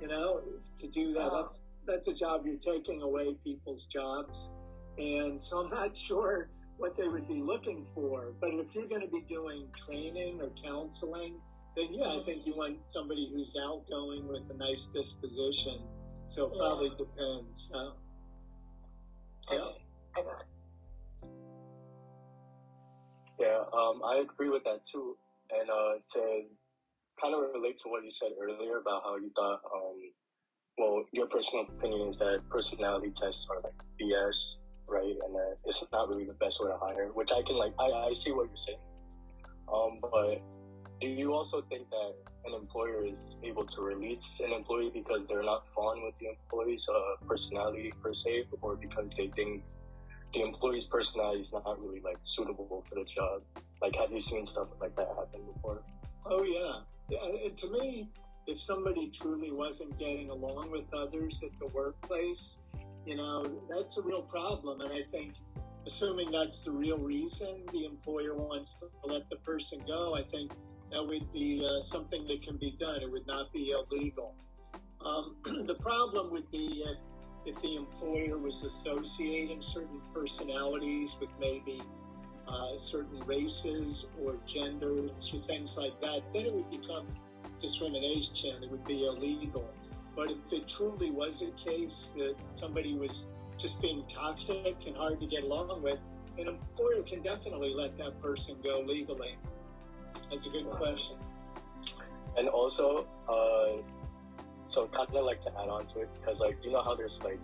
You 0.00 0.08
know, 0.08 0.42
to 0.78 0.88
do 0.88 1.12
that, 1.14 1.32
that's 1.32 1.64
that's 1.86 2.08
a 2.08 2.14
job 2.14 2.42
you're 2.44 2.56
taking 2.56 3.02
away 3.02 3.34
people's 3.42 3.86
jobs, 3.86 4.54
and 4.98 5.40
so 5.40 5.64
I'm 5.64 5.70
not 5.70 5.96
sure 6.08 6.50
what 6.76 6.96
they 6.96 7.08
would 7.08 7.26
be 7.28 7.40
looking 7.40 7.86
for. 7.94 8.34
But 8.40 8.54
if 8.54 8.74
you're 8.74 8.88
going 8.88 9.02
to 9.02 9.08
be 9.08 9.22
doing 9.22 9.68
training 9.74 10.40
or 10.42 10.50
counseling, 10.62 11.36
then 11.76 11.86
yeah, 11.90 12.08
I 12.08 12.22
think 12.24 12.46
you 12.46 12.54
want 12.54 12.78
somebody 12.86 13.30
who's 13.32 13.56
outgoing 13.56 14.28
with 14.28 14.50
a 14.50 14.54
nice 14.54 14.86
disposition. 14.86 15.80
So 16.26 16.46
it 16.46 16.58
probably 16.58 16.88
yeah. 16.88 17.04
depends. 17.04 17.70
So, 17.72 17.92
yeah. 19.50 19.58
I 20.16 20.22
got 20.22 20.40
it. 20.40 20.46
Yeah, 23.38 23.64
um, 23.72 24.02
I 24.04 24.22
agree 24.22 24.50
with 24.50 24.64
that 24.64 24.84
too. 24.84 25.16
And 25.58 25.70
uh, 25.70 25.94
to 26.14 26.42
kind 27.20 27.34
of 27.34 27.42
relate 27.54 27.78
to 27.78 27.88
what 27.88 28.04
you 28.04 28.10
said 28.10 28.30
earlier 28.40 28.78
about 28.78 29.02
how 29.04 29.16
you 29.16 29.30
thought, 29.36 29.60
um, 29.74 29.98
well, 30.78 31.04
your 31.12 31.26
personal 31.26 31.66
opinion 31.68 32.08
is 32.08 32.18
that 32.18 32.40
personality 32.50 33.12
tests 33.14 33.46
are 33.50 33.60
like 33.62 33.74
BS, 34.00 34.56
right? 34.88 35.14
And 35.24 35.34
that 35.34 35.56
it's 35.64 35.84
not 35.92 36.08
really 36.08 36.24
the 36.24 36.34
best 36.34 36.62
way 36.62 36.70
to 36.70 36.78
hire, 36.78 37.10
which 37.12 37.30
I 37.32 37.42
can 37.42 37.56
like, 37.56 37.74
I, 37.78 38.08
I 38.08 38.12
see 38.12 38.32
what 38.32 38.48
you're 38.48 38.56
saying. 38.56 38.78
Um, 39.72 40.00
but 40.00 40.42
do 41.00 41.08
you 41.08 41.32
also 41.34 41.62
think 41.62 41.90
that 41.90 42.14
an 42.44 42.54
employer 42.54 43.04
is 43.04 43.36
able 43.42 43.66
to 43.66 43.82
release 43.82 44.40
an 44.44 44.52
employee 44.52 44.90
because 44.92 45.22
they're 45.28 45.42
not 45.42 45.64
fond 45.74 46.02
with 46.02 46.14
the 46.18 46.28
employee's 46.28 46.88
uh, 46.88 47.26
personality 47.26 47.92
per 48.02 48.12
se, 48.14 48.44
or 48.60 48.76
because 48.76 49.10
they 49.16 49.28
think 49.34 49.62
the 50.32 50.40
employee's 50.40 50.86
personality 50.86 51.40
is 51.40 51.52
not 51.52 51.80
really 51.80 52.00
like 52.00 52.18
suitable 52.22 52.84
for 52.88 52.94
the 52.94 53.04
job. 53.04 53.42
Like, 53.82 53.96
have 53.96 54.12
you 54.12 54.20
seen 54.20 54.46
stuff 54.46 54.68
like 54.80 54.94
that 54.94 55.08
happen 55.08 55.40
before? 55.52 55.82
Oh 56.24 56.44
yeah, 56.44 56.82
yeah. 57.08 57.48
To 57.48 57.70
me, 57.72 58.08
if 58.46 58.60
somebody 58.60 59.10
truly 59.10 59.50
wasn't 59.50 59.98
getting 59.98 60.30
along 60.30 60.70
with 60.70 60.84
others 60.94 61.42
at 61.42 61.50
the 61.58 61.66
workplace, 61.66 62.58
you 63.04 63.16
know, 63.16 63.44
that's 63.68 63.98
a 63.98 64.02
real 64.02 64.22
problem. 64.22 64.82
And 64.82 64.92
I 64.92 65.02
think, 65.10 65.34
assuming 65.84 66.30
that's 66.30 66.64
the 66.64 66.70
real 66.70 66.98
reason 66.98 67.64
the 67.72 67.84
employer 67.84 68.36
wants 68.36 68.74
to 68.74 68.86
let 69.04 69.28
the 69.28 69.36
person 69.36 69.82
go, 69.84 70.14
I 70.14 70.22
think 70.30 70.52
that 70.92 71.04
would 71.04 71.32
be 71.32 71.66
uh, 71.66 71.82
something 71.82 72.24
that 72.28 72.40
can 72.40 72.58
be 72.58 72.76
done. 72.78 73.02
It 73.02 73.10
would 73.10 73.26
not 73.26 73.52
be 73.52 73.72
illegal. 73.72 74.36
Um, 75.04 75.36
the 75.66 75.74
problem 75.74 76.30
would 76.30 76.48
be 76.52 76.84
if 76.86 76.98
if 77.44 77.60
the 77.60 77.74
employer 77.74 78.38
was 78.38 78.62
associating 78.62 79.60
certain 79.60 80.00
personalities 80.14 81.16
with 81.20 81.30
maybe 81.40 81.82
uh, 82.52 82.78
certain 82.78 83.18
races 83.20 84.06
or 84.22 84.36
genders 84.46 85.32
or 85.34 85.40
things 85.46 85.76
like 85.76 85.98
that, 86.00 86.20
then 86.34 86.46
it 86.46 86.52
would 86.52 86.70
become 86.70 87.06
discrimination. 87.60 88.62
It 88.62 88.70
would 88.70 88.84
be 88.84 89.06
illegal. 89.06 89.68
But 90.14 90.30
if 90.30 90.52
it 90.52 90.68
truly 90.68 91.10
was 91.10 91.42
a 91.42 91.50
case 91.52 92.12
that 92.16 92.36
somebody 92.54 92.94
was 92.94 93.26
just 93.56 93.80
being 93.80 94.04
toxic 94.06 94.76
and 94.86 94.96
hard 94.96 95.20
to 95.20 95.26
get 95.26 95.44
along 95.44 95.82
with, 95.82 95.98
an 96.38 96.48
employer 96.48 97.02
can 97.02 97.22
definitely 97.22 97.74
let 97.74 97.96
that 97.98 98.20
person 98.22 98.56
go 98.62 98.80
legally. 98.80 99.36
That's 100.30 100.46
a 100.46 100.50
good 100.50 100.68
question. 100.70 101.16
And 102.36 102.48
also, 102.48 103.06
uh, 103.28 103.82
so 104.66 104.86
kind 104.86 105.08
of 105.14 105.24
like 105.24 105.40
to 105.42 105.50
add 105.50 105.68
on 105.68 105.86
to 105.86 106.00
it 106.00 106.08
because 106.18 106.40
like 106.40 106.56
you 106.64 106.70
know 106.70 106.82
how 106.82 106.94
there's 106.94 107.22
like 107.22 107.38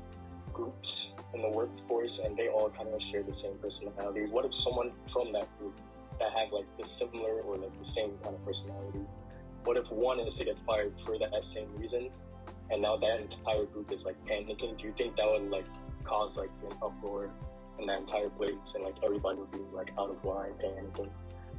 groups 0.59 1.13
in 1.35 1.43
the 1.43 1.49
workforce 1.49 2.19
and 2.19 2.37
they 2.37 2.49
all 2.49 2.69
kind 2.71 2.89
of 2.89 3.01
share 3.01 3.23
the 3.23 3.33
same 3.33 3.57
personality. 3.63 4.27
What 4.27 4.45
if 4.45 4.53
someone 4.53 4.91
from 5.13 5.33
that 5.33 5.47
group 5.59 5.79
that 6.19 6.33
had 6.33 6.51
like 6.51 6.67
the 6.77 6.85
similar 6.85 7.41
or 7.43 7.57
like 7.57 7.79
the 7.79 7.89
same 7.89 8.11
kind 8.23 8.35
of 8.35 8.45
personality? 8.45 9.05
What 9.65 9.77
if 9.77 9.91
one 9.91 10.19
is 10.21 10.35
to 10.35 10.45
get 10.45 10.57
fired 10.67 10.95
for 11.05 11.17
that 11.19 11.45
same 11.45 11.69
reason, 11.77 12.11
and 12.71 12.83
now 12.83 12.97
that 12.97 13.21
entire 13.21 13.67
group 13.67 13.93
is 13.93 14.05
like 14.05 14.17
panicking? 14.27 14.79
Do 14.79 14.87
you 14.87 14.95
think 14.97 15.17
that 15.17 15.31
would 15.31 15.51
like 15.51 15.67
cause 16.05 16.37
like 16.37 16.51
an 16.69 16.77
uproar 16.83 17.31
in 17.79 17.87
that 17.87 18.01
entire 18.01 18.31
place 18.31 18.75
and 18.75 18.83
like 18.83 18.97
everybody 19.05 19.39
would 19.39 19.51
be 19.53 19.61
like 19.73 19.91
out 19.99 20.11
of 20.11 20.25
line 20.25 20.53
panicking? 20.63 21.11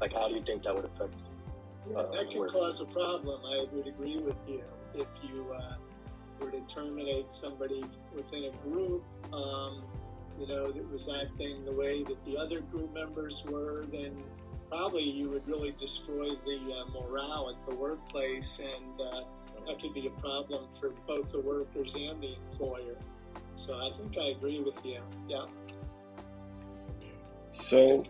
Like, 0.01 0.13
how 0.13 0.27
do 0.27 0.36
you 0.36 0.44
think 0.44 0.63
that 0.63 0.75
would 0.75 0.86
affect? 0.86 1.15
Uh, 1.96 2.12
that 2.12 2.29
could 2.32 2.51
cause 2.51 2.82
a 2.82 2.86
problem. 2.86 3.41
I 3.46 3.65
would 3.72 3.88
agree 3.88 4.18
with 4.18 4.38
you 4.48 4.63
if 4.94 5.08
you 5.24 5.53
uh, 5.53 5.75
were 6.39 6.51
to 6.51 6.62
terminate 6.62 7.31
somebody 7.31 7.84
within 8.15 8.46
a 8.46 8.69
group, 8.69 9.03
um, 9.34 9.84
you 10.39 10.48
know, 10.48 10.72
that 10.72 10.91
was 10.91 11.10
acting 11.10 11.65
the 11.65 11.72
way 11.72 12.03
that 12.03 12.22
the 12.24 12.38
other 12.38 12.62
group 12.62 12.93
members 12.93 13.43
were, 13.46 13.86
then 13.91 14.24
probably 14.69 15.03
you 15.03 15.29
would 15.29 15.46
really 15.48 15.74
destroy 15.79 16.29
the 16.46 16.74
uh, 16.74 16.86
morale 16.91 17.53
at 17.53 17.69
the 17.69 17.75
workplace, 17.75 18.60
and 18.60 19.01
uh, 19.01 19.22
that 19.67 19.81
could 19.81 19.93
be 19.93 20.08
a 20.08 20.22
problem 20.22 20.67
for 20.79 20.91
both 21.08 21.31
the 21.31 21.39
workers 21.39 21.96
and 21.96 22.22
the 22.22 22.36
employer. 22.51 22.96
So 23.55 23.74
I 23.74 23.91
think 23.98 24.17
I 24.17 24.29
agree 24.29 24.62
with 24.62 24.79
you. 24.86 25.01
Yeah. 25.27 25.46
So, 27.51 28.05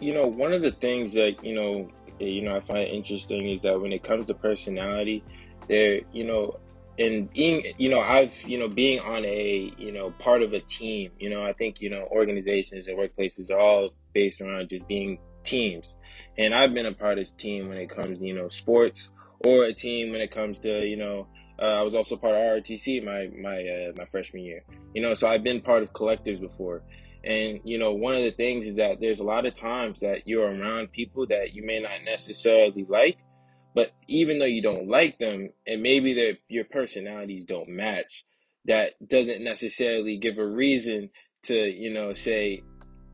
you 0.00 0.14
know, 0.14 0.26
one 0.26 0.52
of 0.52 0.62
the 0.62 0.70
things 0.70 1.12
that 1.14 1.44
you 1.44 1.54
know, 1.54 1.88
you 2.18 2.42
know, 2.42 2.56
I 2.56 2.60
find 2.60 2.88
interesting 2.88 3.50
is 3.50 3.62
that 3.62 3.78
when 3.80 3.92
it 3.92 4.02
comes 4.02 4.28
to 4.28 4.34
personality, 4.34 5.22
there, 5.68 6.00
you 6.12 6.24
know, 6.24 6.58
and 6.98 7.30
being, 7.32 7.72
you 7.78 7.88
know, 7.88 8.00
I've, 8.00 8.40
you 8.42 8.58
know, 8.58 8.68
being 8.68 9.00
on 9.00 9.24
a, 9.24 9.72
you 9.76 9.92
know, 9.92 10.10
part 10.12 10.42
of 10.42 10.52
a 10.52 10.60
team, 10.60 11.10
you 11.18 11.30
know, 11.30 11.42
I 11.42 11.52
think, 11.52 11.80
you 11.80 11.90
know, 11.90 12.08
organizations 12.10 12.86
and 12.86 12.98
workplaces 12.98 13.50
are 13.50 13.58
all 13.58 13.90
based 14.14 14.40
around 14.40 14.68
just 14.68 14.88
being 14.88 15.18
teams. 15.42 15.96
And 16.38 16.54
I've 16.54 16.74
been 16.74 16.86
a 16.86 16.92
part 16.92 17.18
of 17.18 17.26
a 17.26 17.30
team 17.32 17.68
when 17.68 17.78
it 17.78 17.88
comes, 17.88 18.20
you 18.20 18.34
know, 18.34 18.48
sports 18.48 19.10
or 19.44 19.64
a 19.64 19.72
team 19.72 20.10
when 20.10 20.20
it 20.20 20.30
comes 20.30 20.60
to, 20.60 20.86
you 20.86 20.96
know, 20.96 21.26
uh, 21.58 21.80
I 21.80 21.82
was 21.82 21.94
also 21.94 22.16
part 22.16 22.34
of 22.34 22.40
ROTC 22.40 23.02
my 23.02 23.28
my 23.28 23.62
uh, 23.62 23.92
my 23.96 24.04
freshman 24.04 24.44
year. 24.44 24.62
You 24.94 25.02
know, 25.02 25.14
so 25.14 25.26
I've 25.26 25.42
been 25.42 25.60
part 25.60 25.82
of 25.82 25.92
collectives 25.92 26.40
before. 26.40 26.82
And 27.24 27.60
you 27.64 27.78
know, 27.78 27.92
one 27.92 28.14
of 28.14 28.22
the 28.22 28.30
things 28.30 28.66
is 28.66 28.76
that 28.76 29.00
there's 29.00 29.20
a 29.20 29.24
lot 29.24 29.46
of 29.46 29.54
times 29.54 30.00
that 30.00 30.28
you're 30.28 30.46
around 30.46 30.92
people 30.92 31.26
that 31.28 31.54
you 31.54 31.64
may 31.64 31.80
not 31.80 32.04
necessarily 32.04 32.84
like, 32.88 33.18
but 33.76 33.92
even 34.08 34.38
though 34.38 34.46
you 34.46 34.62
don't 34.62 34.88
like 34.88 35.18
them, 35.18 35.50
and 35.66 35.82
maybe 35.82 36.14
that 36.14 36.38
your 36.48 36.64
personalities 36.64 37.44
don't 37.44 37.68
match, 37.68 38.24
that 38.64 38.94
doesn't 39.06 39.44
necessarily 39.44 40.16
give 40.16 40.38
a 40.38 40.46
reason 40.46 41.10
to, 41.42 41.54
you 41.54 41.92
know, 41.92 42.14
say 42.14 42.62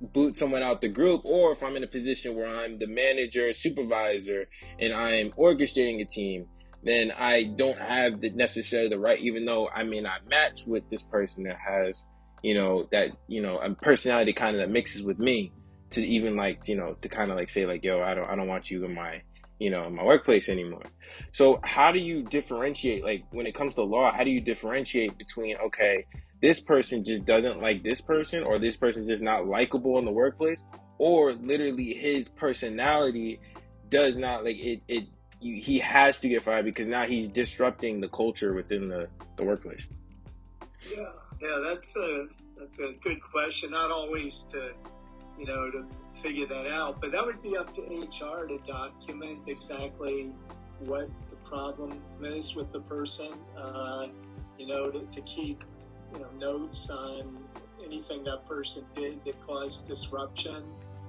boot 0.01 0.37
someone 0.37 0.63
out 0.63 0.81
the 0.81 0.89
group, 0.89 1.23
or 1.25 1.51
if 1.51 1.65
I'm 1.65 1.75
in 1.75 1.83
a 1.83 1.89
position 1.89 2.37
where 2.37 2.47
I'm 2.47 2.79
the 2.79 2.87
manager, 2.87 3.53
supervisor, 3.53 4.49
and 4.79 4.93
I'm 4.93 5.33
orchestrating 5.33 6.01
a 6.01 6.05
team, 6.05 6.47
then 6.85 7.11
I 7.11 7.43
don't 7.57 7.81
have 7.81 8.21
the 8.21 8.31
necessarily 8.31 8.89
the 8.89 9.01
right, 9.01 9.19
even 9.19 9.45
though 9.45 9.69
I 9.69 9.83
may 9.83 10.01
not 10.01 10.29
match 10.29 10.61
with 10.65 10.89
this 10.91 11.03
person 11.03 11.43
that 11.43 11.59
has, 11.59 12.07
you 12.45 12.55
know, 12.55 12.89
that 12.93 13.09
you 13.27 13.43
know, 13.43 13.59
a 13.59 13.75
personality 13.75 14.33
kind 14.33 14.55
of 14.55 14.61
that 14.61 14.71
mixes 14.71 15.03
with 15.03 15.19
me 15.19 15.53
to 15.91 16.07
even 16.07 16.37
like, 16.37 16.69
you 16.69 16.77
know, 16.77 16.95
to 17.03 17.09
kind 17.09 17.33
of 17.33 17.37
like 17.37 17.49
say 17.49 17.67
like, 17.67 17.83
yo, 17.83 18.01
I 18.01 18.15
don't, 18.15 18.31
I 18.31 18.37
don't 18.37 18.47
want 18.47 18.71
you 18.71 18.85
in 18.85 18.95
my 18.95 19.23
you 19.63 19.71
know, 19.71 19.87
in 19.87 19.95
my 19.95 20.05
workplace 20.05 20.49
anymore. 20.49 20.83
So 21.31 21.61
how 21.63 21.93
do 21.93 22.01
you 22.01 22.23
differentiate, 22.23 23.05
like 23.05 23.25
when 23.31 23.47
it 23.47 23.55
comes 23.55 23.77
to 23.77 23.83
law, 23.83 24.13
how 24.13 24.25
do 24.25 24.31
you 24.31 24.41
differentiate 24.41 25.17
between, 25.17 25.57
okay, 25.67 26.07
this 26.41 26.61
person 26.61 27.05
just 27.05 27.25
doesn't 27.25 27.61
like 27.61 27.85
this 27.85 28.01
person 28.01 28.43
or 28.43 28.59
this 28.59 28.77
person's 28.77 29.07
just 29.07 29.23
not 29.23 29.47
likable 29.47 29.99
in 29.99 30.05
the 30.05 30.11
workplace 30.11 30.65
or 30.99 31.33
literally 31.33 31.95
his 31.95 32.29
personality 32.29 33.41
does 33.89 34.17
not 34.17 34.45
like 34.45 34.57
it, 34.59 34.83
it 34.89 35.05
he 35.41 35.79
has 35.81 36.21
to 36.21 36.29
get 36.29 36.43
fired 36.43 36.65
because 36.65 36.87
now 36.87 37.05
he's 37.05 37.29
disrupting 37.29 38.01
the 38.01 38.09
culture 38.09 38.55
within 38.55 38.89
the, 38.89 39.09
the 39.37 39.43
workplace. 39.43 39.89
Yeah, 40.89 41.03
yeah, 41.41 41.61
that's 41.65 41.97
a 41.97 42.27
that's 42.57 42.79
a 42.79 42.93
good 43.03 43.21
question. 43.21 43.73
Not 43.73 43.91
always 43.91 44.45
to 44.45 44.73
you 45.39 45.47
know 45.47 45.71
to 45.71 45.85
figure 46.23 46.47
that 46.47 46.67
out. 46.67 47.01
But 47.01 47.13
that 47.13 47.25
would 47.25 47.43
be 47.43 47.57
up 47.57 47.73
to 47.75 47.81
HR 47.83 48.47
to 48.47 48.59
document 48.67 49.49
exactly 49.49 50.35
what 50.81 51.09
the 51.31 51.37
problem 51.49 52.01
is 52.23 52.55
with 52.55 52.73
the 52.73 52.81
person. 52.81 53.33
Uh, 53.57 54.09
you 54.59 54.67
know, 54.67 54.91
to, 54.91 55.01
to 55.01 55.21
keep 55.23 55.65
you 56.13 56.21
know 56.21 56.31
notes 56.39 56.91
on 56.91 57.39
anything 57.85 58.25
that 58.25 58.47
person 58.47 58.85
did 58.95 59.25
that 59.25 59.47
caused 59.47 59.87
disruption 59.87 60.65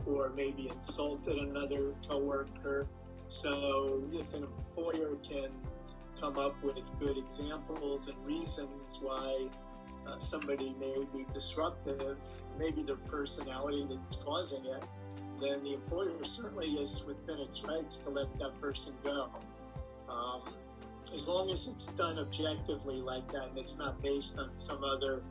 or 0.06 0.32
maybe 0.36 0.70
insulted 0.70 1.38
another 1.38 1.94
coworker. 2.08 2.88
So 3.28 4.04
if 4.12 4.34
an 4.34 4.44
employer 4.44 5.16
can 5.28 5.50
come 6.20 6.38
up 6.38 6.62
with 6.64 6.82
good 7.00 7.18
examples 7.18 8.08
and 8.08 8.26
reasons 8.26 9.00
why 9.02 9.48
uh, 10.08 10.20
somebody 10.20 10.76
may 10.80 11.06
be 11.14 11.26
disruptive, 11.34 12.18
maybe 12.58 12.84
the 12.84 12.96
personality 12.96 13.88
that's 13.90 14.18
causing 14.18 14.66
it, 14.66 14.84
then 15.44 15.64
the 15.64 15.74
employer 15.74 16.24
certainly 16.24 16.74
is 16.74 17.04
within 17.06 17.40
its 17.40 17.64
rights 17.64 18.00
to 18.00 18.10
let 18.10 18.28
that 18.40 18.60
person 18.62 18.94
go. 19.04 19.30
Um, 20.10 20.42
as 21.14 21.28
long 21.28 21.52
as 21.52 21.68
it's 21.68 21.88
done 21.88 22.18
objectively 22.18 22.96
like 22.96 23.32
that 23.32 23.50
and 23.50 23.58
it's 23.58 23.78
not 23.78 24.02
based 24.02 24.40
on 24.40 24.56
some 24.56 24.84
other 24.84 25.22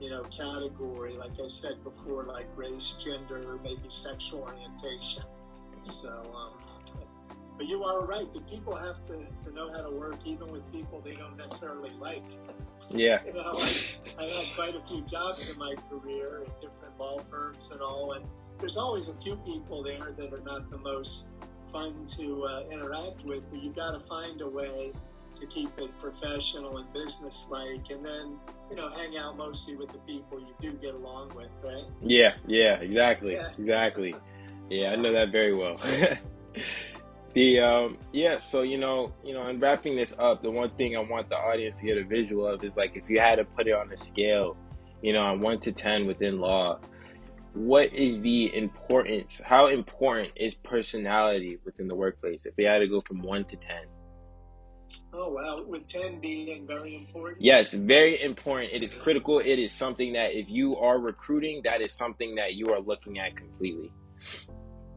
you 0.00 0.10
know, 0.10 0.22
category, 0.24 1.14
like 1.14 1.32
I 1.42 1.48
said 1.48 1.82
before, 1.82 2.24
like 2.24 2.46
race, 2.54 2.96
gender, 3.02 3.58
maybe 3.62 3.88
sexual 3.88 4.40
orientation. 4.40 5.24
So, 5.82 6.08
um, 6.36 6.52
but 7.56 7.66
you 7.66 7.82
are 7.82 8.04
right. 8.04 8.30
The 8.32 8.40
people 8.40 8.74
have 8.74 9.04
to, 9.06 9.26
to 9.44 9.54
know 9.54 9.72
how 9.72 9.82
to 9.82 9.90
work 9.90 10.18
even 10.24 10.48
with 10.48 10.70
people 10.72 11.00
they 11.00 11.14
don't 11.14 11.36
necessarily 11.36 11.92
like. 11.98 12.24
Yeah. 12.90 13.24
you 13.24 13.32
know, 13.32 13.54
I, 13.56 13.98
I 14.18 14.24
had 14.26 14.54
quite 14.54 14.76
a 14.76 14.86
few 14.86 15.00
jobs 15.02 15.50
in 15.50 15.58
my 15.58 15.74
career 15.90 16.42
at 16.46 16.60
different 16.60 16.98
law 16.98 17.20
firms 17.30 17.70
and 17.70 17.80
all, 17.80 18.12
and 18.12 18.24
there's 18.58 18.76
always 18.76 19.08
a 19.08 19.14
few 19.14 19.36
people 19.36 19.82
there 19.82 20.12
that 20.16 20.32
are 20.32 20.40
not 20.40 20.70
the 20.70 20.78
most 20.78 21.28
fun 21.72 22.06
to 22.06 22.44
uh, 22.44 22.62
interact 22.70 23.24
with, 23.24 23.48
but 23.50 23.62
you've 23.62 23.76
got 23.76 23.92
to 23.92 24.00
find 24.06 24.40
a 24.40 24.48
way 24.48 24.92
to 25.40 25.46
keep 25.48 25.70
it 25.78 25.90
professional 26.00 26.78
and 26.78 26.90
business-like, 26.94 27.90
and 27.90 28.04
then 28.04 28.38
you 28.70 28.76
know 28.76 28.88
hang 28.88 29.16
out 29.18 29.36
mostly 29.36 29.76
with 29.76 29.92
the 29.92 29.98
people 29.98 30.40
you 30.40 30.54
do 30.60 30.72
get 30.78 30.94
along 30.94 31.30
with, 31.36 31.50
right? 31.62 31.84
Yeah, 32.02 32.34
yeah, 32.46 32.76
exactly, 32.76 33.34
Yeah. 33.34 33.50
exactly. 33.58 34.14
Yeah, 34.70 34.92
I 34.92 34.96
know 34.96 35.12
that 35.12 35.30
very 35.30 35.54
well. 35.54 35.76
the 37.34 37.60
um, 37.60 37.98
yeah, 38.12 38.38
so 38.38 38.62
you 38.62 38.78
know, 38.78 39.12
you 39.22 39.34
know, 39.34 39.46
in 39.48 39.60
wrapping 39.60 39.94
this 39.96 40.14
up, 40.18 40.40
the 40.40 40.50
one 40.50 40.70
thing 40.70 40.96
I 40.96 41.00
want 41.00 41.28
the 41.28 41.36
audience 41.36 41.76
to 41.76 41.84
get 41.84 41.98
a 41.98 42.04
visual 42.04 42.46
of 42.46 42.64
is 42.64 42.74
like 42.76 42.96
if 42.96 43.10
you 43.10 43.20
had 43.20 43.36
to 43.36 43.44
put 43.44 43.68
it 43.68 43.74
on 43.74 43.92
a 43.92 43.96
scale, 43.96 44.56
you 45.02 45.12
know, 45.12 45.22
on 45.22 45.40
one 45.40 45.60
to 45.60 45.72
ten 45.72 46.06
within 46.06 46.40
law, 46.40 46.78
what 47.56 47.92
is 47.92 48.20
the 48.20 48.54
importance? 48.54 49.40
How 49.44 49.68
important 49.68 50.32
is 50.36 50.54
personality 50.54 51.58
within 51.64 51.88
the 51.88 51.94
workplace? 51.94 52.46
If 52.46 52.54
they 52.56 52.64
had 52.64 52.78
to 52.78 52.86
go 52.86 53.00
from 53.00 53.22
one 53.22 53.44
to 53.46 53.56
ten. 53.56 53.84
Oh 55.12 55.30
wow, 55.30 55.64
with 55.66 55.86
ten 55.86 56.20
being 56.20 56.66
very 56.66 56.94
important. 56.94 57.42
Yes, 57.42 57.72
very 57.72 58.22
important. 58.22 58.72
It 58.72 58.82
is 58.82 58.94
critical. 58.94 59.38
It 59.40 59.58
is 59.58 59.72
something 59.72 60.12
that 60.12 60.34
if 60.34 60.50
you 60.50 60.76
are 60.76 60.98
recruiting, 60.98 61.62
that 61.64 61.80
is 61.80 61.92
something 61.92 62.34
that 62.36 62.54
you 62.54 62.72
are 62.72 62.80
looking 62.80 63.18
at 63.18 63.34
completely. 63.36 63.90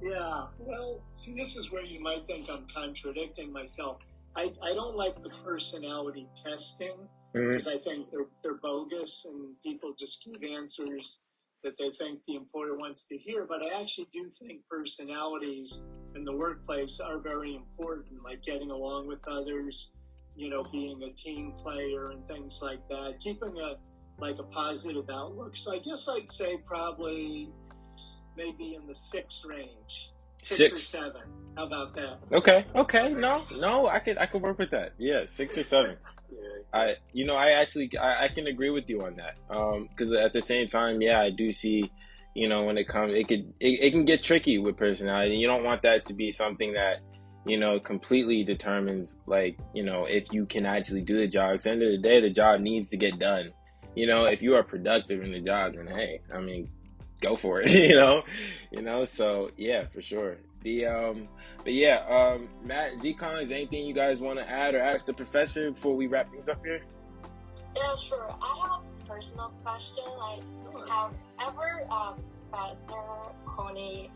Yeah, 0.01 0.47
well, 0.59 1.01
see, 1.13 1.33
this 1.35 1.55
is 1.55 1.71
where 1.71 1.83
you 1.83 2.01
might 2.01 2.25
think 2.27 2.49
I'm 2.49 2.67
contradicting 2.73 3.51
myself. 3.51 3.97
I, 4.35 4.53
I 4.61 4.73
don't 4.73 4.95
like 4.95 5.21
the 5.23 5.31
personality 5.43 6.27
testing 6.35 6.93
Mhm. 7.35 7.49
because 7.49 7.67
I 7.67 7.77
think 7.77 8.09
they're, 8.11 8.27
they're 8.43 8.57
bogus 8.57 9.25
and 9.25 9.55
people 9.63 9.93
just 9.97 10.25
give 10.25 10.41
answers 10.43 11.21
that 11.63 11.77
they 11.77 11.91
think 11.99 12.19
the 12.27 12.35
employer 12.35 12.77
wants 12.77 13.05
to 13.07 13.17
hear. 13.17 13.45
But 13.47 13.61
I 13.61 13.81
actually 13.81 14.07
do 14.13 14.29
think 14.39 14.61
personalities 14.69 15.83
in 16.15 16.23
the 16.23 16.35
workplace 16.35 16.99
are 16.99 17.19
very 17.21 17.55
important, 17.55 18.23
like 18.23 18.43
getting 18.43 18.71
along 18.71 19.07
with 19.07 19.19
others, 19.27 19.91
you 20.35 20.49
know, 20.49 20.65
being 20.71 21.03
a 21.03 21.11
team 21.13 21.53
player 21.57 22.11
and 22.11 22.25
things 22.27 22.59
like 22.61 22.87
that, 22.89 23.19
keeping 23.19 23.57
a 23.59 23.75
like 24.19 24.37
a 24.39 24.43
positive 24.43 25.09
outlook. 25.09 25.55
So 25.55 25.73
I 25.73 25.79
guess 25.79 26.07
I'd 26.09 26.29
say 26.29 26.57
probably 26.65 27.49
maybe 28.35 28.75
in 28.75 28.85
the 28.87 28.95
six 28.95 29.45
range, 29.47 30.11
six, 30.37 30.73
or 30.73 30.77
seven. 30.77 31.21
How 31.55 31.65
about 31.65 31.95
that? 31.95 32.19
Okay. 32.31 32.65
Okay. 32.75 33.09
No. 33.13 33.43
No. 33.57 33.87
I 33.87 33.99
could. 33.99 34.17
I 34.17 34.25
could 34.25 34.41
work 34.41 34.57
with 34.57 34.71
that. 34.71 34.93
Yeah. 34.97 35.25
Six 35.25 35.57
or 35.57 35.63
seven. 35.63 35.97
I. 36.73 36.95
You 37.13 37.25
know. 37.25 37.35
I 37.35 37.61
actually. 37.61 37.91
I, 37.97 38.25
I 38.25 38.27
can 38.29 38.47
agree 38.47 38.69
with 38.69 38.89
you 38.89 39.01
on 39.01 39.15
that. 39.17 39.35
Um. 39.49 39.87
Because 39.89 40.11
at 40.13 40.33
the 40.33 40.41
same 40.41 40.67
time, 40.67 41.01
yeah, 41.01 41.21
I 41.21 41.29
do 41.29 41.51
see. 41.51 41.91
You 42.35 42.47
know, 42.47 42.63
when 42.63 42.77
it 42.77 42.87
comes, 42.87 43.13
it 43.13 43.27
could. 43.27 43.53
It, 43.59 43.79
it 43.81 43.91
can 43.91 44.05
get 44.05 44.21
tricky 44.21 44.57
with 44.57 44.77
personality. 44.77 45.35
You 45.35 45.47
don't 45.47 45.63
want 45.63 45.81
that 45.83 46.05
to 46.05 46.13
be 46.13 46.31
something 46.31 46.73
that. 46.73 47.01
You 47.45 47.57
know, 47.57 47.79
completely 47.79 48.43
determines 48.43 49.21
like 49.25 49.57
you 49.73 49.83
know 49.83 50.05
if 50.05 50.31
you 50.33 50.45
can 50.45 50.65
actually 50.65 51.01
do 51.01 51.17
the 51.17 51.27
job 51.27 51.55
at 51.55 51.63
the 51.63 51.71
end 51.71 51.81
of 51.81 51.89
the 51.89 51.97
day, 51.97 52.19
the 52.19 52.29
job 52.29 52.59
needs 52.59 52.89
to 52.89 52.97
get 52.97 53.17
done. 53.17 53.53
You 53.95 54.07
know, 54.07 54.25
if 54.25 54.43
you 54.43 54.55
are 54.55 54.63
productive 54.63 55.23
in 55.23 55.31
the 55.31 55.39
job, 55.39 55.75
then 55.75 55.87
hey, 55.87 56.21
I 56.33 56.39
mean, 56.41 56.69
go 57.21 57.35
for 57.35 57.61
it. 57.61 57.71
You 57.89 57.95
know, 57.95 58.23
you 58.71 58.81
know. 58.81 59.05
So 59.05 59.51
yeah, 59.57 59.85
for 59.87 60.01
sure. 60.01 60.37
The 60.61 60.85
um, 60.85 61.27
but 61.63 61.73
yeah, 61.73 62.05
um, 62.07 62.49
Matt, 62.63 62.93
Zcon, 62.95 63.41
is 63.41 63.51
anything 63.51 63.85
you 63.85 63.93
guys 63.93 64.19
want 64.19 64.39
to 64.39 64.49
add 64.49 64.75
or 64.75 64.79
ask 64.79 65.05
the 65.05 65.13
professor 65.13 65.71
before 65.71 65.95
we 65.95 66.07
wrap 66.07 66.31
things 66.31 66.49
up 66.49 66.63
here? 66.65 66.81
Yeah, 67.75 67.95
sure. 67.95 68.29
I 68.41 68.67
have 68.67 68.81
a 68.81 69.05
personal 69.05 69.53
question. 69.63 70.03
Like, 70.17 70.89
have 70.89 71.13
ever 71.39 71.85
um, 71.89 72.15
Professor 72.51 72.95
Coney 73.45 74.11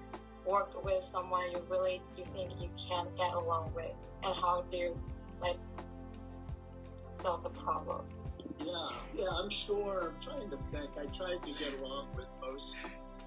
worked 0.46 0.84
with 0.84 1.02
someone 1.02 1.52
you 1.52 1.62
really 1.70 2.02
you 2.18 2.26
think 2.26 2.52
you 2.60 2.70
can 2.78 3.08
get 3.18 3.34
along 3.34 3.72
with, 3.74 4.10
and 4.24 4.36
how 4.36 4.66
do 4.70 4.78
you 4.78 5.00
like 5.42 5.58
solve 7.10 7.44
the 7.44 7.50
problem? 7.50 8.02
Yeah, 8.60 8.90
yeah, 9.16 9.30
I'm 9.30 9.50
sure. 9.50 10.14
I'm 10.14 10.22
trying 10.22 10.50
to 10.50 10.58
think. 10.72 10.90
I 11.00 11.06
tried 11.06 11.42
to 11.44 11.54
get 11.58 11.80
along 11.80 12.08
with 12.16 12.28
most 12.42 12.78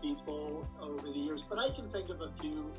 people 0.02 0.66
over 0.80 1.06
the 1.06 1.12
years, 1.12 1.42
but 1.42 1.58
I 1.58 1.70
can 1.70 1.88
think 1.90 2.10
of 2.10 2.20
a 2.20 2.30
few, 2.40 2.70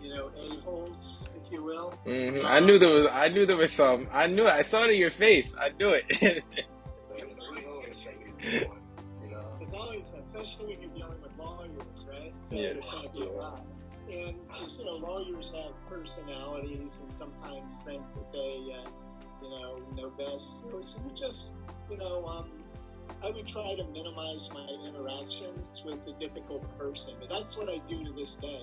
you 0.00 0.14
know, 0.14 0.30
a-holes, 0.36 1.28
if 1.36 1.52
you 1.52 1.62
will. 1.64 1.90
hmm 2.04 2.44
I 2.44 2.60
knew 2.60 2.78
there 2.78 2.90
was. 2.90 3.06
I 3.06 3.28
knew 3.28 3.46
there 3.46 3.56
was 3.56 3.72
some. 3.72 4.08
I 4.12 4.26
knew 4.26 4.46
it. 4.46 4.52
I 4.52 4.62
saw 4.62 4.84
it 4.84 4.90
in 4.90 5.00
your 5.00 5.10
face. 5.10 5.54
I 5.58 5.70
knew 5.70 5.90
it. 5.90 6.04
There's 7.18 7.38
always 7.38 7.66
like 8.06 8.20
you 9.22 9.30
know. 9.30 9.58
It's 9.60 9.74
always, 9.74 10.14
especially 10.24 10.66
when 10.66 10.82
you're 10.82 10.90
dealing 10.90 11.20
with 11.22 11.32
lawyers, 11.38 12.06
right? 12.08 12.32
So 12.40 12.54
Yeah. 12.54 12.74
there's 12.74 12.88
going 12.88 13.02
to 13.04 13.08
be 13.10 13.24
a 13.24 13.30
lot. 13.30 13.64
And, 14.10 14.36
you 14.78 14.84
know, 14.84 14.92
lawyers 14.92 15.52
have 15.52 15.72
personalities 15.88 17.00
and 17.02 17.16
sometimes 17.16 17.82
think 17.82 18.02
that 18.14 18.32
they, 18.32 18.72
uh, 18.72 18.88
you 19.42 19.50
know, 19.50 19.78
know 19.96 20.10
best. 20.10 20.60
So 20.60 20.78
you 21.04 21.10
just, 21.14 21.50
you 21.90 21.96
know, 21.96 22.24
um, 22.26 22.50
I 23.24 23.30
would 23.30 23.46
try 23.46 23.74
to 23.74 23.84
minimize 23.84 24.50
my 24.52 24.66
interactions 24.86 25.82
with 25.84 25.98
a 26.06 26.12
difficult 26.20 26.62
person. 26.78 27.14
But 27.18 27.30
that's 27.30 27.56
what 27.56 27.68
I 27.68 27.78
do 27.88 28.04
to 28.04 28.12
this 28.12 28.36
day. 28.36 28.62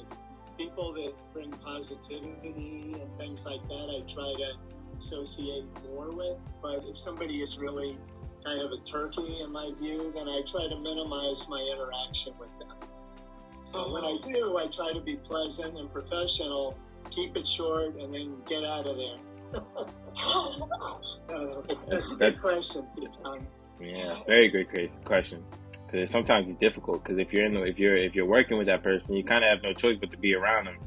People 0.58 0.94
that 0.94 1.13
bring 1.34 1.52
positivity 1.52 2.96
and 3.00 3.18
things 3.18 3.46
like 3.46 3.62
that, 3.68 3.89
I 3.89 4.02
try 4.12 4.34
to 4.34 4.54
associate 4.98 5.66
more 5.89 6.12
with. 6.12 6.38
But 6.62 6.84
if 6.86 6.98
somebody 6.98 7.42
is 7.42 7.58
really 7.58 7.98
kind 8.44 8.62
of 8.62 8.72
a 8.72 8.78
turkey 8.84 9.42
in 9.42 9.52
my 9.52 9.72
view, 9.80 10.12
then 10.16 10.28
I 10.30 10.42
try 10.46 10.68
to 10.68 10.78
minimize 10.78 11.48
my 11.50 11.60
interaction 11.60 12.34
with 12.39 12.50
them. 12.60 12.78
So 13.63 13.80
uh-huh. 13.80 13.94
when 13.94 14.04
I 14.04 14.18
do, 14.22 14.58
I 14.58 14.68
try 14.68 14.94
to 14.94 15.02
be 15.02 15.16
pleasant 15.16 15.78
and 15.78 15.92
professional, 15.92 16.78
keep 17.10 17.36
it 17.36 17.48
short, 17.48 17.96
and 17.96 18.13
then 18.13 18.38
get 18.48 18.63
out 18.63 18.86
of 18.88 18.98
there. 18.98 19.20
So, 21.26 21.63
that's 21.88 22.12
a 22.12 22.16
good 22.16 22.20
That's- 22.20 22.42
question, 22.42 22.88
Tom. 23.24 23.48
yeah, 23.80 24.20
very 24.28 24.50
good 24.50 24.68
question. 25.06 25.44
Because 25.94 26.10
sometimes 26.10 26.48
it's 26.48 26.58
difficult. 26.58 27.04
Because 27.04 27.20
if 27.20 27.32
you're 27.32 27.46
in 27.46 27.54
the, 27.54 27.64
if 27.66 27.78
you're 27.78 27.96
if 27.96 28.16
you're 28.16 28.26
working 28.26 28.58
with 28.58 28.66
that 28.66 28.82
person, 28.82 29.16
you 29.16 29.24
kind 29.24 29.44
of 29.44 29.52
have 29.52 29.62
no 29.62 29.74
choice 29.74 29.96
but 29.96 30.10
to 30.10 30.18
be 30.18 30.34
around 30.34 30.66
them. 30.66 30.78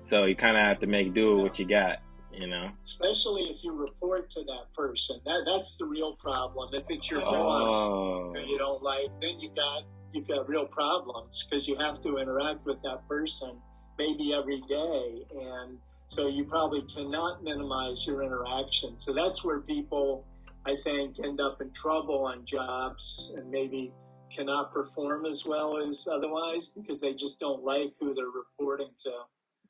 So 0.00 0.24
you 0.24 0.34
kind 0.34 0.56
of 0.56 0.62
have 0.62 0.78
to 0.80 0.86
make 0.86 1.12
do 1.12 1.36
with 1.36 1.42
what 1.42 1.58
you 1.58 1.68
got. 1.68 1.98
You 2.32 2.46
know. 2.46 2.70
Especially 2.82 3.42
if 3.42 3.62
you 3.62 3.72
report 3.72 4.30
to 4.30 4.40
that 4.44 4.72
person. 4.74 5.20
That 5.26 5.42
that's 5.46 5.76
the 5.76 5.84
real 5.84 6.14
problem. 6.14 6.70
If 6.72 6.84
it's 6.88 7.10
your 7.10 7.20
boss 7.20 7.70
Oh. 7.70 8.32
who 8.32 8.40
you 8.40 8.56
don't 8.56 8.82
like, 8.82 9.08
then 9.20 9.38
you 9.38 9.50
got 9.54 9.82
you've 10.14 10.26
got 10.26 10.48
real 10.48 10.66
problems 10.66 11.44
because 11.44 11.68
you 11.68 11.76
have 11.76 12.00
to 12.00 12.16
interact 12.16 12.64
with 12.64 12.80
that 12.84 13.06
person 13.06 13.58
maybe 13.98 14.32
every 14.34 14.62
day, 14.62 15.26
and 15.36 15.78
so 16.08 16.26
you 16.26 16.44
probably 16.44 16.82
cannot 16.82 17.44
minimize 17.44 18.06
your 18.06 18.22
interaction. 18.22 18.96
So 18.96 19.12
that's 19.12 19.44
where 19.44 19.60
people, 19.60 20.24
I 20.66 20.74
think, 20.84 21.16
end 21.22 21.40
up 21.40 21.60
in 21.60 21.70
trouble 21.70 22.26
on 22.26 22.44
jobs 22.44 23.32
and 23.36 23.48
maybe 23.50 23.92
cannot 24.34 24.72
perform 24.72 25.26
as 25.26 25.44
well 25.46 25.78
as 25.78 26.08
otherwise 26.10 26.70
because 26.74 27.00
they 27.00 27.14
just 27.14 27.38
don't 27.38 27.64
like 27.64 27.92
who 28.00 28.14
they're 28.14 28.26
reporting 28.26 28.90
to. 28.98 29.12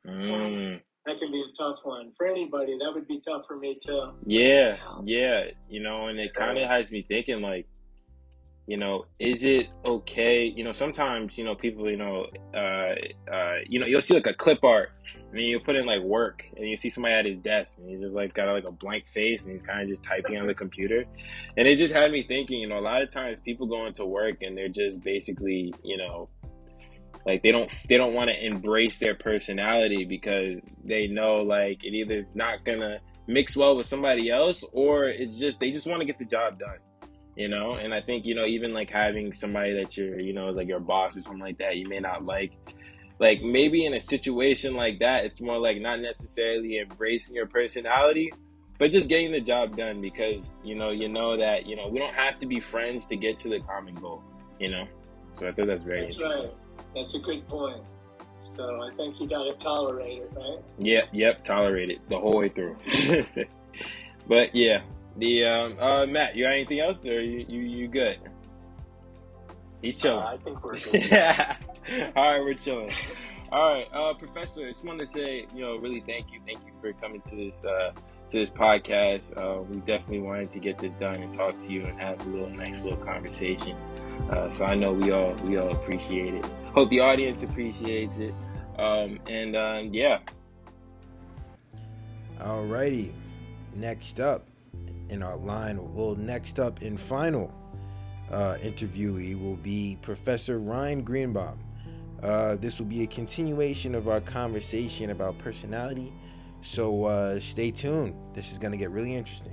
Mm. 0.07 0.81
That 1.07 1.18
can 1.18 1.31
be 1.31 1.42
a 1.42 1.53
tough 1.57 1.81
one 1.85 2.12
for 2.16 2.27
anybody. 2.27 2.79
That 2.81 2.92
would 2.94 3.07
be 3.07 3.20
tough 3.20 3.46
for 3.46 3.59
me 3.59 3.77
too. 3.81 4.12
Yeah, 4.27 4.79
yeah, 5.03 5.48
you 5.68 5.83
know, 5.83 6.07
and 6.07 6.18
it 6.18 6.33
kind 6.33 6.57
of 6.57 6.68
has 6.68 6.90
me 6.90 7.05
thinking, 7.07 7.42
like, 7.42 7.66
you 8.66 8.79
know, 8.79 9.05
is 9.18 9.44
it 9.44 9.68
okay? 9.85 10.46
You 10.46 10.64
know, 10.64 10.72
sometimes, 10.72 11.37
you 11.37 11.44
know, 11.44 11.55
people, 11.55 11.90
you 11.90 11.98
know, 11.98 12.27
uh, 12.55 12.94
uh, 13.31 13.57
you 13.68 13.79
know, 13.79 13.87
you'll 13.87 14.00
see 14.00 14.14
like 14.14 14.27
a 14.27 14.33
clip 14.33 14.64
art, 14.64 14.92
and 15.35 15.40
then 15.40 15.49
you 15.49 15.59
put 15.59 15.75
in 15.75 15.85
like 15.85 16.01
work, 16.01 16.49
and 16.57 16.64
you 16.64 16.77
see 16.77 16.88
somebody 16.88 17.12
at 17.12 17.25
his 17.25 17.37
desk, 17.37 17.77
and 17.79 17.90
he's 17.90 18.01
just 18.01 18.14
like 18.14 18.35
got 18.35 18.47
like 18.47 18.62
a 18.62 18.70
blank 18.70 19.05
face, 19.05 19.42
and 19.42 19.53
he's 19.53 19.62
kind 19.62 19.83
of 19.83 19.88
just 19.88 20.05
typing 20.05 20.38
on 20.38 20.47
the 20.47 20.55
computer, 20.55 21.05
and 21.57 21.66
it 21.66 21.75
just 21.75 21.92
had 21.92 22.12
me 22.12 22.23
thinking, 22.23 22.61
you 22.61 22.68
know, 22.68 22.79
a 22.79 22.81
lot 22.81 23.03
of 23.03 23.12
times 23.12 23.40
people 23.40 23.66
go 23.66 23.85
into 23.85 24.07
work 24.07 24.42
and 24.42 24.57
they're 24.57 24.68
just 24.68 25.03
basically, 25.03 25.75
you 25.83 25.97
know, 25.97 26.29
like 27.27 27.42
they 27.42 27.51
don't 27.51 27.68
they 27.88 27.97
don't 27.97 28.14
want 28.14 28.31
to 28.31 28.47
embrace 28.47 28.99
their 28.99 29.16
personality 29.16 30.05
because 30.05 30.68
they 30.85 31.09
know 31.09 31.38
like 31.38 31.83
it 31.83 31.94
either 31.94 32.16
is 32.16 32.29
not 32.35 32.64
gonna 32.64 33.01
mix 33.27 33.57
well 33.57 33.77
with 33.77 33.87
somebody 33.87 34.31
else 34.31 34.62
or 34.70 35.07
it's 35.07 35.37
just 35.37 35.59
they 35.59 35.73
just 35.73 35.88
want 35.88 36.01
to 36.01 36.07
get 36.07 36.16
the 36.16 36.25
job 36.25 36.61
done 36.61 36.79
you 37.37 37.49
know? 37.49 37.75
And 37.75 37.92
i 37.92 38.01
think 38.01 38.27
you 38.27 38.35
know 38.35 38.44
even 38.44 38.73
like 38.73 38.90
having 38.90 39.33
somebody 39.33 39.73
that 39.75 39.97
you're 39.97 40.20
you 40.20 40.33
know 40.33 40.51
like 40.51 40.68
your 40.68 40.81
boss 40.81 41.16
or 41.16 41.20
something 41.20 41.42
like 41.42 41.59
that 41.59 41.77
you 41.77 41.88
may 41.88 41.99
not 41.99 42.25
like 42.25 42.53
like 43.18 43.42
maybe 43.42 43.85
in 43.87 43.94
a 43.94 44.00
situation 44.00 44.74
like 44.74 44.98
that 44.98 45.24
it's 45.24 45.40
more 45.40 45.59
like 45.59 45.81
not 45.81 46.00
necessarily 46.00 46.79
embracing 46.79 47.37
your 47.37 47.46
personality 47.46 48.33
but 48.79 48.90
just 48.90 49.09
getting 49.09 49.31
the 49.31 49.40
job 49.40 49.77
done 49.77 50.00
because 50.00 50.57
you 50.64 50.74
know 50.74 50.90
you 50.90 51.09
know 51.09 51.37
that 51.37 51.66
you 51.66 51.77
know 51.77 51.88
we 51.88 51.98
don't 51.98 52.14
have 52.14 52.38
to 52.38 52.46
be 52.46 52.61
friends 52.61 53.07
to 53.07 53.16
get 53.16 53.38
to 53.38 53.48
the 53.48 53.61
common 53.61 53.94
goal 53.94 54.22
You 54.59 54.70
know, 54.70 54.87
so 55.38 55.48
I 55.48 55.53
thought 55.53 55.66
that's 55.66 55.83
very 55.83 56.03
That's 56.03 56.16
interesting. 56.16 56.44
right. 56.44 56.55
That's 56.94 57.14
a 57.14 57.18
good 57.18 57.46
point. 57.48 57.83
So 58.38 58.83
I 58.83 58.94
think 58.96 59.20
you 59.20 59.29
got 59.29 59.44
to 59.44 59.57
tolerate 59.57 60.18
it, 60.22 60.31
right? 60.37 60.59
Yep, 60.79 61.09
yep, 61.12 61.44
tolerate 61.44 61.90
it 61.90 62.09
the 62.09 62.18
whole 62.18 62.38
way 62.38 62.48
through. 62.48 62.77
but 64.29 64.55
yeah, 64.55 64.83
the 65.16 65.44
um, 65.44 65.79
uh, 65.79 66.07
Matt, 66.07 66.37
you 66.37 66.44
got 66.44 66.53
anything 66.53 66.81
else, 66.81 67.05
or 67.05 67.20
you 67.20 67.46
you, 67.48 67.61
you 67.61 67.88
good? 67.88 68.18
He's 69.85 70.05
Uh, 70.05 70.09
chilling. 70.09 70.25
I 70.25 70.37
think 70.38 70.64
we're 70.64 70.79
good. 70.81 72.12
All 72.16 72.33
right, 72.33 72.40
we're 72.40 72.55
chilling. 72.55 72.92
All 73.53 73.75
right, 73.75 73.87
uh, 73.92 74.14
Professor, 74.14 74.62
I 74.66 74.70
just 74.70 74.85
wanted 74.85 75.01
to 75.01 75.07
say, 75.07 75.47
you 75.55 75.61
know, 75.61 75.77
really 75.77 76.01
thank 76.01 76.33
you, 76.33 76.40
thank 76.47 76.61
you 76.66 76.73
for 76.81 76.92
coming 76.94 77.20
to 77.20 77.37
this 77.37 77.64
uh, 77.64 77.92
to 78.31 78.38
this 78.38 78.51
podcast. 78.51 79.37
Uh, 79.37 79.61
we 79.62 79.77
definitely 79.81 80.20
wanted 80.20 80.51
to 80.53 80.59
get 80.59 80.79
this 80.79 80.94
done 80.94 81.16
and 81.16 81.31
talk 81.33 81.59
to 81.61 81.73
you 81.73 81.85
and 81.85 82.01
have 82.01 82.18
a 82.27 82.31
little 82.31 82.49
nice 82.51 82.83
little 82.83 82.99
conversation. 82.99 83.77
Uh, 84.31 84.49
so 84.51 84.64
I 84.64 84.75
know 84.75 84.92
we 84.92 85.11
all 85.12 85.35
we 85.44 85.59
all 85.59 85.70
appreciate 85.70 86.35
it. 86.35 86.44
Hope 86.75 86.88
the 86.90 87.01
audience 87.01 87.42
appreciates 87.42 88.16
it. 88.16 88.35
Um, 88.79 89.20
and 89.29 89.55
um, 89.55 89.92
yeah, 89.94 90.18
Alrighty. 92.40 93.12
Next 93.75 94.18
up 94.20 94.47
in 95.11 95.23
our 95.23 95.37
line, 95.37 95.79
well, 95.94 96.14
next 96.14 96.59
up 96.59 96.83
in 96.83 96.97
final 96.97 97.53
uh, 98.31 98.57
interviewee 98.63 99.41
will 99.41 99.57
be 99.57 99.99
Professor 100.03 100.59
Ryan 100.59 101.03
Greenbaum. 101.03 101.59
Uh, 102.23 102.57
this 102.57 102.79
will 102.79 102.87
be 102.87 103.03
a 103.03 103.07
continuation 103.07 103.95
of 103.95 104.09
our 104.09 104.21
conversation 104.21 105.11
about 105.11 105.39
personality. 105.39 106.13
So 106.63 107.05
uh, 107.05 107.39
stay 107.41 107.71
tuned. 107.71 108.15
This 108.33 108.53
is 108.53 108.59
going 108.59 108.73
to 108.73 108.79
get 108.79 108.91
really 108.91 109.15
interesting. 109.15 109.53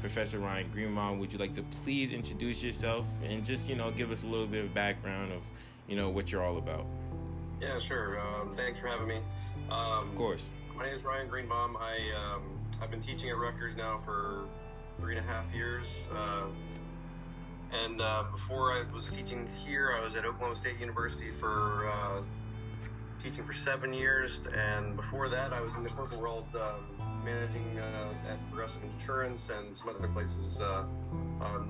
Professor 0.00 0.38
Ryan 0.38 0.70
Greenbaum, 0.70 1.18
would 1.18 1.32
you 1.32 1.38
like 1.38 1.52
to 1.54 1.62
please 1.82 2.12
introduce 2.12 2.62
yourself 2.62 3.08
and 3.24 3.44
just, 3.44 3.68
you 3.68 3.74
know, 3.74 3.90
give 3.90 4.12
us 4.12 4.22
a 4.22 4.26
little 4.26 4.46
bit 4.46 4.64
of 4.64 4.74
background 4.74 5.32
of, 5.32 5.42
you 5.88 5.96
know, 5.96 6.10
what 6.10 6.30
you're 6.30 6.44
all 6.44 6.58
about? 6.58 6.86
Yeah, 7.60 7.80
sure. 7.80 8.20
Um, 8.20 8.54
thanks 8.54 8.78
for 8.78 8.86
having 8.86 9.08
me. 9.08 9.20
Um, 9.70 10.08
Of 10.08 10.14
course. 10.14 10.50
My 10.76 10.84
name 10.86 10.96
is 10.96 11.04
Ryan 11.04 11.28
Greenbaum. 11.28 11.76
I 11.76 11.96
um, 12.16 12.42
I've 12.82 12.90
been 12.90 13.00
teaching 13.00 13.30
at 13.30 13.36
Rutgers 13.36 13.76
now 13.76 14.00
for 14.04 14.44
three 15.00 15.16
and 15.16 15.24
a 15.24 15.28
half 15.28 15.44
years. 15.54 15.86
Uh, 16.12 16.46
and 17.74 18.00
uh, 18.00 18.24
before 18.30 18.72
I 18.72 18.84
was 18.94 19.08
teaching 19.08 19.48
here, 19.64 19.96
I 19.98 20.04
was 20.04 20.14
at 20.14 20.24
Oklahoma 20.24 20.56
State 20.56 20.78
University 20.78 21.30
for 21.40 21.90
uh, 21.90 22.22
teaching 23.22 23.44
for 23.44 23.54
seven 23.54 23.92
years. 23.92 24.40
And 24.56 24.96
before 24.96 25.28
that, 25.28 25.52
I 25.52 25.60
was 25.60 25.74
in 25.74 25.82
the 25.82 25.90
corporate 25.90 26.20
world, 26.20 26.46
um, 26.54 27.24
managing 27.24 27.78
uh, 27.78 28.30
at 28.30 28.38
Progressive 28.48 28.82
Insurance 28.98 29.50
and 29.50 29.76
some 29.76 29.88
other 29.88 30.08
places. 30.08 30.60
Uh, 30.60 30.84
um, 31.40 31.68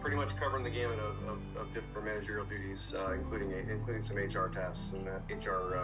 pretty 0.00 0.16
much 0.16 0.36
covering 0.36 0.64
the 0.64 0.70
gamut 0.70 0.98
of, 0.98 1.16
of, 1.28 1.38
of 1.56 1.74
different 1.74 2.04
managerial 2.04 2.44
duties, 2.44 2.92
uh, 2.96 3.12
including 3.12 3.52
including 3.52 4.02
some 4.02 4.16
HR 4.16 4.48
tasks 4.48 4.92
and 4.94 5.06
HR 5.06 5.76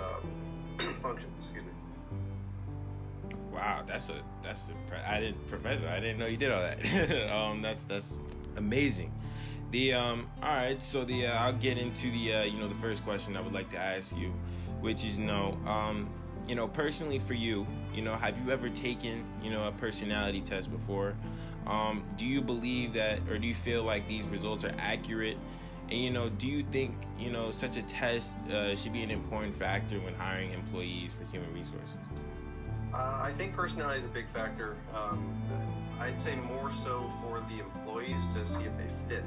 um, 0.00 0.96
functions. 1.02 1.32
Excuse 1.44 1.62
me. 1.62 1.75
Wow, 3.56 3.82
that's 3.86 4.10
a 4.10 4.16
that's 4.42 4.70
a, 4.70 5.10
I 5.10 5.18
didn't 5.18 5.46
professor. 5.48 5.88
I 5.88 5.98
didn't 5.98 6.18
know 6.18 6.26
you 6.26 6.36
did 6.36 6.52
all 6.52 6.60
that. 6.60 7.30
um, 7.34 7.62
that's 7.62 7.84
that's 7.84 8.14
amazing. 8.56 9.10
The 9.70 9.94
um, 9.94 10.28
all 10.42 10.54
right. 10.54 10.82
So 10.82 11.04
the 11.04 11.28
uh, 11.28 11.38
I'll 11.38 11.54
get 11.54 11.78
into 11.78 12.10
the 12.10 12.34
uh, 12.34 12.42
you 12.42 12.58
know 12.58 12.68
the 12.68 12.74
first 12.74 13.02
question 13.02 13.34
I 13.34 13.40
would 13.40 13.54
like 13.54 13.70
to 13.70 13.78
ask 13.78 14.14
you, 14.14 14.28
which 14.80 15.06
is 15.06 15.18
you 15.18 15.24
know 15.24 15.58
um, 15.66 16.10
you 16.46 16.54
know 16.54 16.68
personally 16.68 17.18
for 17.18 17.32
you, 17.32 17.66
you 17.94 18.02
know 18.02 18.14
have 18.14 18.38
you 18.44 18.52
ever 18.52 18.68
taken 18.68 19.24
you 19.42 19.50
know 19.50 19.66
a 19.68 19.72
personality 19.72 20.42
test 20.42 20.70
before? 20.70 21.14
Um, 21.66 22.04
do 22.18 22.26
you 22.26 22.42
believe 22.42 22.92
that, 22.92 23.20
or 23.28 23.38
do 23.38 23.48
you 23.48 23.54
feel 23.54 23.84
like 23.84 24.06
these 24.06 24.26
results 24.28 24.64
are 24.64 24.74
accurate? 24.78 25.38
And 25.88 25.98
you 25.98 26.10
know, 26.10 26.28
do 26.28 26.46
you 26.46 26.62
think 26.62 26.94
you 27.18 27.30
know 27.30 27.50
such 27.50 27.78
a 27.78 27.82
test 27.82 28.46
uh, 28.48 28.76
should 28.76 28.92
be 28.92 29.02
an 29.02 29.10
important 29.10 29.54
factor 29.54 29.98
when 29.98 30.12
hiring 30.12 30.52
employees 30.52 31.14
for 31.14 31.24
human 31.32 31.54
resources? 31.54 31.96
Uh, 32.96 33.18
I 33.22 33.32
think 33.36 33.54
personality 33.54 33.98
is 34.00 34.06
a 34.06 34.08
big 34.08 34.26
factor. 34.32 34.76
Um, 34.94 35.34
I'd 36.00 36.20
say 36.20 36.34
more 36.36 36.70
so 36.82 37.10
for 37.22 37.44
the 37.50 37.60
employees 37.60 38.20
to 38.34 38.46
see 38.46 38.64
if 38.64 38.72
they 38.78 38.88
fit 39.08 39.24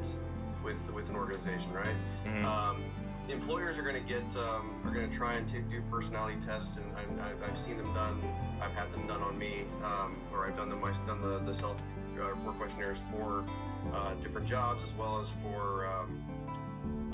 with 0.63 0.77
with 0.93 1.07
an 1.09 1.15
organization, 1.15 1.71
right? 1.71 1.95
Mhm. 2.25 2.45
Um, 2.45 2.83
employers 3.29 3.77
are 3.77 3.83
going 3.83 4.01
to 4.01 4.07
get 4.07 4.23
um, 4.35 4.81
are 4.85 4.91
going 4.91 5.09
to 5.09 5.15
try 5.15 5.35
and 5.35 5.47
t- 5.47 5.61
do 5.69 5.83
personality 5.91 6.37
tests, 6.43 6.77
and, 6.77 7.21
I've, 7.21 7.43
I've 7.43 7.57
seen 7.59 7.77
them 7.77 7.93
done. 7.93 8.19
I've 8.61 8.71
had 8.73 8.91
them 8.91 9.05
done 9.07 9.21
on 9.21 9.37
me, 9.37 9.65
um, 9.83 10.17
or 10.33 10.47
I've 10.47 10.57
done 10.57 10.69
them. 10.69 10.83
I've 10.83 11.05
done 11.05 11.21
the, 11.21 11.39
the 11.39 11.53
self 11.53 11.77
uh, 12.19 12.35
work 12.45 12.57
questionnaires 12.57 12.97
for 13.11 13.45
uh, 13.93 14.15
different 14.15 14.47
jobs 14.47 14.81
as 14.83 14.93
well 14.97 15.21
as 15.21 15.27
for 15.43 15.85
um, 15.85 16.23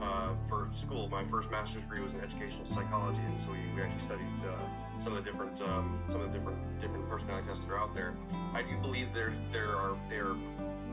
uh, 0.01 0.34
for 0.49 0.69
school. 0.81 1.08
My 1.10 1.25
first 1.29 1.49
master's 1.51 1.81
degree 1.84 2.01
was 2.01 2.13
in 2.13 2.21
educational 2.21 2.65
psychology, 2.73 3.19
and 3.19 3.38
so 3.45 3.51
we, 3.51 3.60
we 3.75 3.81
actually 3.81 4.05
studied 4.05 4.39
uh, 4.47 4.99
some 4.99 5.15
of 5.15 5.23
the 5.23 5.29
different 5.29 5.62
um, 5.62 5.99
some 6.10 6.21
of 6.21 6.31
the 6.31 6.38
different 6.38 6.58
different 6.81 7.10
personality 7.10 7.47
tests 7.47 7.63
that 7.63 7.71
are 7.71 7.79
out 7.79 7.93
there. 7.93 8.13
I 8.53 8.62
do 8.62 8.77
believe 8.81 9.13
there 9.13 9.34
there 9.51 9.75
are 9.75 9.97
they're 10.10 10.36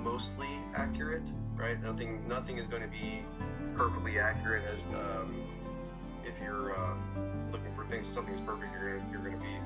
mostly 0.03 0.51
accurate, 0.75 1.23
right? 1.57 1.83
Nothing 1.83 2.27
nothing 2.29 2.59
is 2.59 2.67
going 2.67 2.83
to 2.83 2.89
be 2.89 3.25
perfectly 3.77 4.19
accurate 4.19 4.65
as 4.65 4.81
um, 4.95 5.35
if 6.25 6.35
you're 6.41 6.77
uh, 6.77 6.95
looking 7.51 7.75
for 7.75 7.85
things 7.87 8.07
something's 8.15 8.41
perfect 8.43 8.73
you're 8.73 8.99
gonna, 8.99 9.11
you're 9.11 9.21
going 9.21 9.35
to 9.35 9.41
be 9.45 9.57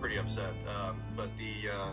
pretty 0.00 0.18
upset 0.18 0.52
um, 0.68 1.00
but 1.16 1.30
the 1.38 1.70
uh, 1.70 1.92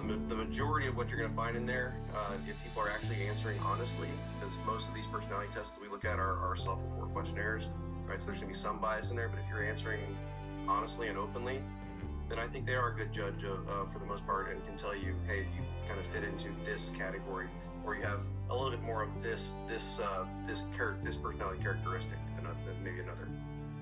the, 0.00 0.14
the 0.28 0.34
majority 0.34 0.86
of 0.86 0.96
what 0.96 1.08
you're 1.08 1.18
going 1.18 1.30
to 1.30 1.36
find 1.36 1.56
in 1.56 1.66
there 1.66 1.94
uh, 2.14 2.34
if 2.48 2.56
people 2.62 2.82
are 2.82 2.90
actually 2.90 3.26
answering 3.26 3.58
honestly 3.60 4.08
because 4.38 4.54
most 4.66 4.86
of 4.88 4.94
these 4.94 5.06
personality 5.06 5.48
tests 5.54 5.72
that 5.72 5.82
we 5.82 5.88
look 5.88 6.04
at 6.04 6.18
are, 6.18 6.38
are 6.38 6.56
self-report 6.56 7.12
questionnaires 7.12 7.64
right 8.06 8.20
so 8.20 8.26
there's 8.26 8.38
going 8.38 8.52
to 8.52 8.58
be 8.58 8.60
some 8.60 8.78
bias 8.78 9.10
in 9.10 9.16
there 9.16 9.28
but 9.28 9.38
if 9.38 9.44
you're 9.48 9.64
answering 9.64 10.00
honestly 10.68 11.08
and 11.08 11.18
openly 11.18 11.60
then 12.28 12.38
I 12.38 12.46
think 12.46 12.66
they 12.66 12.74
are 12.74 12.88
a 12.88 12.94
good 12.94 13.12
judge 13.12 13.42
of, 13.44 13.68
uh, 13.68 13.90
for 13.92 13.98
the 13.98 14.04
most 14.04 14.24
part 14.26 14.50
and 14.50 14.64
can 14.66 14.76
tell 14.76 14.94
you, 14.94 15.14
hey, 15.26 15.46
you 15.54 15.62
kind 15.88 15.98
of 15.98 16.06
fit 16.06 16.24
into 16.24 16.48
this 16.64 16.90
category, 16.96 17.46
or 17.84 17.94
you 17.94 18.02
have 18.02 18.20
a 18.50 18.54
little 18.54 18.70
bit 18.70 18.82
more 18.82 19.02
of 19.02 19.08
this 19.22 19.52
this 19.66 19.98
uh, 19.98 20.24
this 20.46 20.62
char- 20.76 20.98
this 21.02 21.16
personality 21.16 21.62
characteristic 21.62 22.18
than, 22.36 22.46
uh, 22.46 22.54
than 22.66 22.82
maybe 22.84 23.00
another. 23.00 23.28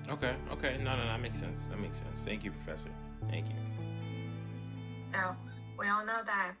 Okay, 0.09 0.35
okay. 0.51 0.77
No, 0.81 0.95
no, 0.95 1.03
that 1.05 1.21
makes 1.21 1.37
sense. 1.37 1.65
That 1.65 1.79
makes 1.79 1.97
sense. 1.97 2.23
Thank 2.23 2.45
you, 2.45 2.51
Professor. 2.51 2.89
Thank 3.29 3.47
you. 3.49 3.55
Now, 5.11 5.35
we 5.77 5.87
all 5.87 6.05
know 6.05 6.21
that 6.25 6.53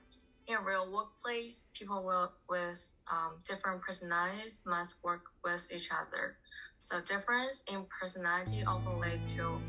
in 0.47 0.63
real 0.63 0.91
workplace, 0.91 1.65
people 1.73 2.03
will, 2.05 2.31
with 2.49 2.95
um, 3.11 3.41
different 3.47 3.81
personalities 3.81 4.61
must 4.65 4.95
work 5.03 5.21
with 5.43 5.67
each 5.73 5.89
other. 5.91 6.37
So 6.79 7.01
difference 7.01 7.63
in 7.67 7.85
personality 7.99 8.63
often 8.65 8.99
lead 8.99 9.27
to 9.29 9.59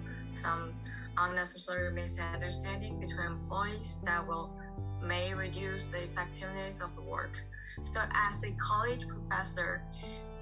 some 0.41 0.75
unnecessary 1.17 1.91
misunderstanding 1.91 3.01
between 3.01 3.27
employees 3.27 4.01
that 4.05 4.27
will 4.27 4.51
may 5.03 5.35
reduce 5.35 5.87
the 5.87 6.03
effectiveness 6.03 6.81
of 6.81 6.95
the 6.95 7.03
work. 7.03 7.35
So 7.83 8.01
as 8.15 8.43
a 8.45 8.53
college 8.53 9.07
professor, 9.09 9.83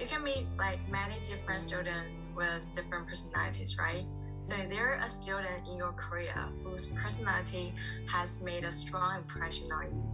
you 0.01 0.07
can 0.07 0.23
meet 0.23 0.47
like 0.59 0.79
many 0.91 1.21
different 1.25 1.63
students 1.63 2.29
with 2.37 2.69
different 2.75 3.09
personalities, 3.09 3.77
right? 3.79 4.05
So 4.47 4.55
is 4.55 4.69
there 4.71 4.93
a 5.05 5.11
student 5.11 5.67
in 5.69 5.77
your 5.77 5.91
career 5.91 6.33
whose 6.63 6.87
personality 6.87 7.75
has 8.07 8.41
made 8.43 8.63
a 8.63 8.71
strong 8.71 9.17
impression 9.17 9.73
on 9.73 9.87
you? 9.87 10.05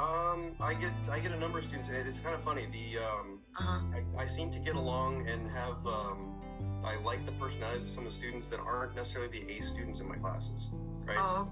Um, 0.00 0.52
I 0.60 0.74
get 0.74 0.92
I 1.10 1.18
get 1.18 1.32
a 1.32 1.40
number 1.40 1.58
of 1.58 1.64
students, 1.64 1.88
and 1.88 2.06
it's 2.06 2.20
kind 2.20 2.32
of 2.32 2.44
funny. 2.44 2.68
The 2.70 3.02
um, 3.02 3.40
Uh-huh. 3.58 3.80
I, 4.16 4.22
I 4.22 4.26
seem 4.28 4.52
to 4.52 4.60
get 4.60 4.76
along 4.76 5.28
and 5.28 5.50
have 5.50 5.84
um, 5.84 6.40
I 6.84 6.94
like 7.02 7.26
the 7.26 7.32
personalities 7.32 7.88
of 7.88 7.94
some 7.96 8.06
of 8.06 8.12
the 8.12 8.18
students 8.18 8.46
that 8.46 8.60
aren't 8.60 8.94
necessarily 8.94 9.32
the 9.40 9.52
A 9.52 9.62
students 9.62 9.98
in 9.98 10.06
my 10.06 10.18
classes, 10.18 10.68
right? 11.04 11.18
Oh, 11.18 11.48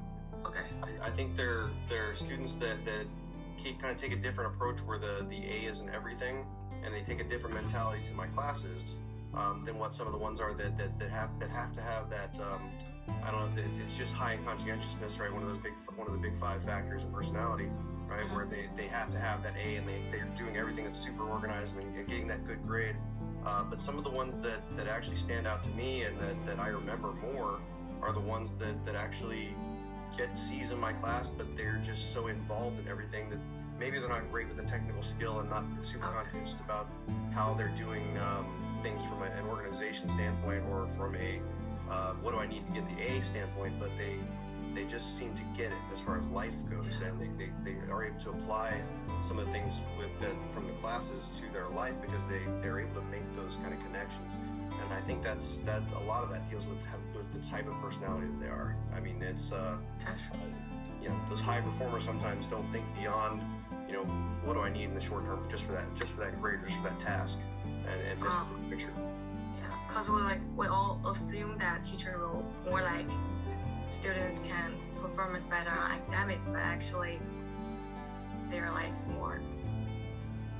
okay. 0.47 0.67
I, 0.85 1.09
I 1.09 1.11
think 1.17 1.37
they're 1.37 1.69
they're 1.89 2.15
students 2.15 2.53
that 2.61 2.85
that 2.85 3.07
keep, 3.61 3.83
kind 3.83 3.93
of 3.93 4.01
take 4.01 4.13
a 4.13 4.23
different 4.23 4.55
approach 4.55 4.79
where 4.87 5.01
the 5.01 5.27
the 5.29 5.43
A 5.43 5.69
isn't 5.69 5.89
everything, 5.89 6.47
and 6.85 6.95
they 6.95 7.03
take 7.03 7.19
a 7.19 7.29
different 7.29 7.57
mentality 7.57 8.05
to 8.07 8.15
my 8.15 8.29
classes 8.29 8.99
um, 9.35 9.64
than 9.64 9.79
what 9.79 9.95
some 9.95 10.07
of 10.07 10.12
the 10.12 10.19
ones 10.19 10.41
are 10.41 10.55
that 10.55 10.77
that, 10.79 10.99
that 10.99 11.11
have 11.11 11.31
that 11.41 11.51
have 11.51 11.75
to 11.75 11.83
have 11.83 12.11
that. 12.11 12.35
Um, 12.41 12.71
I 13.25 13.31
don't 13.31 13.55
know. 13.55 13.62
It's, 13.62 13.79
it's 13.79 13.95
just 13.95 14.12
high 14.12 14.35
in 14.35 14.45
conscientiousness, 14.45 15.19
right? 15.19 15.33
One 15.33 15.43
of 15.43 15.49
those 15.49 15.62
big 15.62 15.73
one 15.97 16.07
of 16.07 16.12
the 16.12 16.19
big 16.19 16.38
five 16.38 16.62
factors 16.64 17.03
in 17.03 17.12
personality, 17.12 17.69
right? 18.07 18.31
Where 18.35 18.47
they, 18.47 18.69
they 18.77 18.88
have 18.88 19.11
to 19.12 19.19
have 19.19 19.43
that 19.43 19.55
A 19.57 19.77
and 19.77 19.88
they 19.88 20.03
they're 20.11 20.29
doing 20.37 20.57
everything 20.57 20.85
that's 20.85 21.01
super 21.01 21.25
organized 21.25 21.73
and 21.77 22.07
getting 22.07 22.29
that 22.29 22.47
good 22.47 22.67
grade. 22.67 22.97
Uh, 23.47 23.64
but 23.64 23.81
some 23.81 23.97
of 23.97 24.05
the 24.05 24.11
ones 24.11 24.35
that, 24.43 24.61
that 24.77 24.88
actually 24.88 25.17
stand 25.17 25.47
out 25.47 25.62
to 25.62 25.69
me 25.71 26.03
and 26.03 26.19
that, 26.21 26.35
that 26.45 26.59
I 26.59 26.69
remember 26.69 27.12
more 27.12 27.61
are 28.03 28.12
the 28.12 28.21
ones 28.21 28.51
that, 28.59 28.85
that 28.85 28.95
actually 28.95 29.55
get 30.17 30.37
C's 30.37 30.71
in 30.73 30.79
my 30.79 30.93
class, 30.93 31.29
but 31.29 31.47
they're 31.57 31.81
just 31.85 32.12
so 32.12 32.27
involved 32.27 32.79
in 32.81 32.88
everything 32.88 33.31
that 33.31 33.38
maybe 33.79 33.99
they're 33.99 34.09
not 34.09 34.31
great 34.31 34.49
with 34.49 34.57
the 34.57 34.64
technical 34.64 35.03
skill 35.03 35.38
and 35.41 35.49
not 35.49 35.64
super 35.88 36.09
conscious 36.09 36.57
about 36.64 36.88
how 37.33 37.55
they're 37.55 37.75
doing 37.77 38.19
um, 38.19 38.47
things 38.83 39.01
from 39.09 39.23
a, 39.23 39.27
an 39.27 39.47
organization 39.47 40.09
standpoint 40.11 40.64
or 40.71 40.88
from 40.97 41.14
a 41.17 41.41
uh, 41.91 42.12
what 42.21 42.33
do 42.33 42.38
I 42.38 42.47
need 42.47 42.67
to 42.67 42.73
get 42.73 42.85
the 42.88 43.03
A 43.03 43.25
standpoint, 43.25 43.81
but 43.81 43.91
they 43.97 44.19
they 44.75 44.85
just 44.85 45.17
seem 45.19 45.35
to 45.35 45.43
get 45.57 45.73
it 45.73 45.83
as 45.93 46.01
far 46.01 46.19
as 46.19 46.25
life 46.27 46.53
goes, 46.71 47.01
and 47.03 47.19
they, 47.19 47.47
they, 47.47 47.51
they 47.64 47.91
are 47.91 48.05
able 48.05 48.21
to 48.21 48.31
apply 48.31 48.81
some 49.27 49.38
of 49.38 49.47
the 49.47 49.53
things 49.53 49.73
with 49.99 50.11
the, 50.21 50.31
from 50.55 50.67
the 50.67 50.75
classes 50.75 51.31
to 51.41 51.51
their 51.53 51.69
life 51.69 51.95
because 52.03 52.21
they 52.29 52.41
they're 52.61 52.79
able 52.79 52.95
to 52.95 53.07
make 53.09 53.25
those 53.35 53.57
kind 53.62 53.73
of 53.73 53.81
connections. 53.81 54.33
And 54.71 54.93
I 54.93 55.01
think 55.07 55.23
that's 55.23 55.57
that 55.64 55.83
a 55.97 56.05
lot 56.05 56.23
of 56.23 56.31
that 56.31 56.49
deals 56.51 56.67
with 56.67 56.79
with 57.14 57.33
the 57.33 57.51
type 57.51 57.67
of 57.67 57.75
personality 57.81 58.27
that 58.27 58.41
they 58.41 58.49
are. 58.49 58.77
I 58.95 59.01
mean, 59.01 59.23
it's 59.23 59.51
uh, 59.53 59.77
you 61.03 61.09
know, 61.09 61.21
those 61.29 61.41
high 61.41 61.61
performers 61.61 62.05
sometimes 62.05 62.45
don't 62.47 62.71
think 62.73 62.85
beyond, 62.99 63.43
you 63.87 63.95
know, 63.95 64.05
what 64.45 64.55
do 64.55 64.61
I 64.61 64.71
need 64.71 64.85
in 64.85 64.95
the 64.95 65.01
short 65.01 65.25
term 65.25 65.47
just 65.51 65.62
for 65.64 65.73
that, 65.73 65.85
just 65.97 66.12
for 66.12 66.21
that 66.21 66.41
grade, 66.41 66.61
just 66.64 66.77
for 66.77 66.85
that 66.85 67.01
task, 67.01 67.38
and, 67.90 68.01
and 68.03 68.22
miss 68.22 68.33
Um, 68.35 68.66
the 68.70 68.77
picture. 68.77 68.92
Yeah, 69.61 69.88
because 69.88 70.09
we 70.09 70.20
like 70.22 70.40
we 70.57 70.66
all 70.66 71.01
assume 71.07 71.59
that 71.59 71.85
teacher 71.85 72.18
will 72.18 72.44
more 72.68 72.83
like 72.83 73.07
students 73.90 74.40
can 74.46 74.74
perform 75.01 75.35
as 75.35 75.46
better 75.46 75.70
on 75.70 75.92
academic, 75.92 76.38
but 76.46 76.61
actually 76.61 77.18
they're 78.51 78.70
like 78.72 78.92
more 79.09 79.40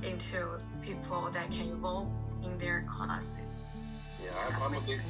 into 0.03 0.59
people 0.81 1.29
that 1.31 1.51
can 1.51 1.67
evolve 1.69 2.07
in 2.43 2.57
their 2.57 2.85
classes. 2.89 3.35
Yeah, 4.23 4.31
I'm, 4.47 4.73
I'm 4.73 4.75
a 4.75 4.85
big, 4.85 5.01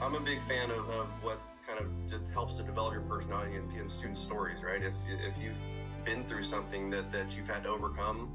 I'm 0.00 0.14
a 0.14 0.20
big 0.20 0.38
fan 0.46 0.70
of, 0.70 0.88
of 0.90 1.06
what 1.22 1.40
kind 1.66 1.80
of 1.80 2.10
just 2.10 2.30
helps 2.32 2.54
to 2.54 2.62
develop 2.62 2.92
your 2.94 3.02
personality 3.02 3.56
and, 3.56 3.72
in 3.76 3.88
student 3.88 4.18
stories, 4.18 4.62
right? 4.62 4.82
If 4.82 4.94
if 5.06 5.36
you've 5.38 5.54
been 6.04 6.24
through 6.24 6.44
something 6.44 6.90
that, 6.90 7.12
that 7.12 7.36
you've 7.36 7.48
had 7.48 7.64
to 7.64 7.68
overcome, 7.68 8.30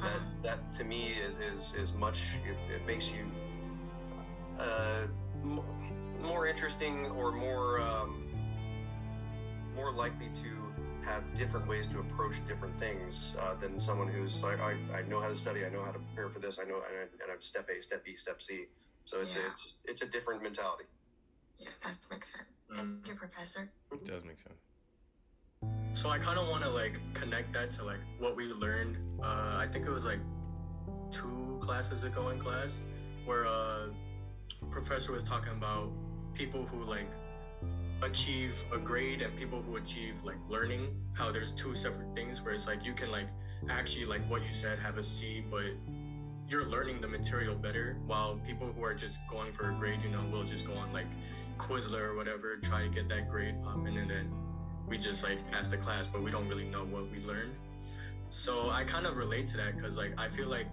that 0.00 0.20
Mhm. 0.20 0.42
that 0.42 0.58
to 0.78 0.84
me 0.84 1.12
is 1.12 1.34
is, 1.38 1.74
is 1.74 1.92
much. 1.92 2.20
It, 2.46 2.56
it 2.72 2.86
makes 2.86 3.10
you 3.10 3.24
uh, 4.58 5.06
m- 5.42 6.20
more 6.20 6.46
interesting 6.46 7.06
or 7.06 7.32
more 7.32 7.80
um, 7.80 8.24
more 9.74 9.92
likely 9.92 10.28
to 10.42 10.72
have 11.04 11.22
different 11.38 11.66
ways 11.66 11.86
to 11.86 12.00
approach 12.00 12.34
different 12.46 12.78
things 12.78 13.34
uh, 13.40 13.54
than 13.54 13.80
someone 13.80 14.08
who's 14.08 14.42
like 14.42 14.60
I, 14.60 14.76
I 14.92 15.02
know 15.02 15.20
how 15.20 15.28
to 15.28 15.36
study, 15.36 15.64
I 15.64 15.68
know 15.70 15.82
how 15.82 15.92
to 15.92 15.98
prepare 15.98 16.28
for 16.28 16.38
this, 16.38 16.58
I 16.58 16.64
know, 16.64 16.76
and, 16.76 16.96
I, 16.98 17.02
and 17.02 17.32
I'm 17.32 17.40
step 17.40 17.68
A, 17.70 17.80
step 17.80 18.04
B, 18.04 18.14
step 18.16 18.42
C. 18.42 18.66
So 19.04 19.20
it's 19.20 19.34
Yeah. 19.34 19.48
it's 19.50 19.74
it's 19.84 20.02
a 20.02 20.06
different 20.06 20.42
mentality. 20.42 20.84
Yeah, 21.58 21.70
that 21.82 21.98
makes 22.10 22.32
sense. 22.32 22.44
Thank 22.70 23.06
you, 23.08 23.14
Professor. 23.14 23.70
It 23.92 24.04
does 24.04 24.24
make 24.24 24.38
sense. 24.38 24.60
So 25.92 26.10
I 26.10 26.18
kind 26.18 26.38
of 26.38 26.48
want 26.48 26.62
to 26.62 26.70
like 26.70 26.94
connect 27.14 27.52
that 27.54 27.70
to 27.72 27.84
like 27.84 28.00
what 28.18 28.36
we 28.36 28.46
learned. 28.46 28.96
Uh, 29.22 29.56
I 29.56 29.66
think 29.72 29.86
it 29.86 29.90
was 29.90 30.04
like 30.04 30.20
two 31.10 31.58
classes 31.60 32.04
ago 32.04 32.28
in 32.28 32.38
class 32.38 32.78
where 33.24 33.44
a 33.44 33.90
professor 34.70 35.12
was 35.12 35.24
talking 35.24 35.52
about 35.52 35.90
people 36.34 36.64
who 36.64 36.84
like 36.84 37.08
achieve 38.02 38.54
a 38.72 38.78
grade 38.78 39.22
and 39.22 39.36
people 39.36 39.60
who 39.60 39.76
achieve 39.76 40.14
like 40.22 40.36
learning. 40.48 40.94
How 41.14 41.32
there's 41.32 41.52
two 41.52 41.74
separate 41.74 42.14
things 42.14 42.42
where 42.42 42.54
it's 42.54 42.66
like 42.66 42.84
you 42.84 42.92
can 42.92 43.10
like 43.10 43.26
actually 43.68 44.04
like 44.04 44.28
what 44.30 44.42
you 44.42 44.52
said 44.52 44.78
have 44.78 44.98
a 44.98 45.02
C, 45.02 45.44
but 45.50 45.72
you're 46.48 46.66
learning 46.66 47.00
the 47.00 47.08
material 47.08 47.54
better. 47.54 47.98
While 48.06 48.40
people 48.46 48.72
who 48.72 48.84
are 48.84 48.94
just 48.94 49.18
going 49.28 49.52
for 49.52 49.70
a 49.70 49.74
grade, 49.74 50.00
you 50.02 50.10
know, 50.10 50.24
will 50.30 50.44
just 50.44 50.66
go 50.66 50.74
on 50.74 50.92
like 50.92 51.06
Quizlet 51.58 52.00
or 52.00 52.14
whatever, 52.14 52.56
try 52.56 52.82
to 52.82 52.88
get 52.88 53.08
that 53.08 53.28
grade 53.28 53.60
popping, 53.64 53.98
and 53.98 54.08
then 54.08 54.30
we 54.88 54.98
just 54.98 55.22
like 55.22 55.38
pass 55.50 55.68
the 55.68 55.76
class, 55.76 56.06
but 56.06 56.22
we 56.22 56.30
don't 56.30 56.48
really 56.48 56.64
know 56.64 56.84
what 56.84 57.10
we 57.10 57.20
learned. 57.24 57.52
So 58.30 58.70
I 58.70 58.84
kind 58.84 59.06
of 59.06 59.16
relate 59.16 59.46
to 59.48 59.56
that 59.58 59.76
because 59.76 59.96
like 59.96 60.12
I 60.18 60.28
feel 60.28 60.48
like, 60.48 60.66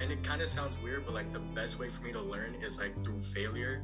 and 0.00 0.10
it 0.10 0.22
kind 0.22 0.42
of 0.42 0.48
sounds 0.48 0.76
weird, 0.82 1.04
but 1.04 1.14
like 1.14 1.32
the 1.32 1.38
best 1.38 1.78
way 1.78 1.88
for 1.88 2.02
me 2.02 2.12
to 2.12 2.20
learn 2.20 2.56
is 2.62 2.78
like 2.78 2.94
through 3.04 3.18
failure, 3.18 3.82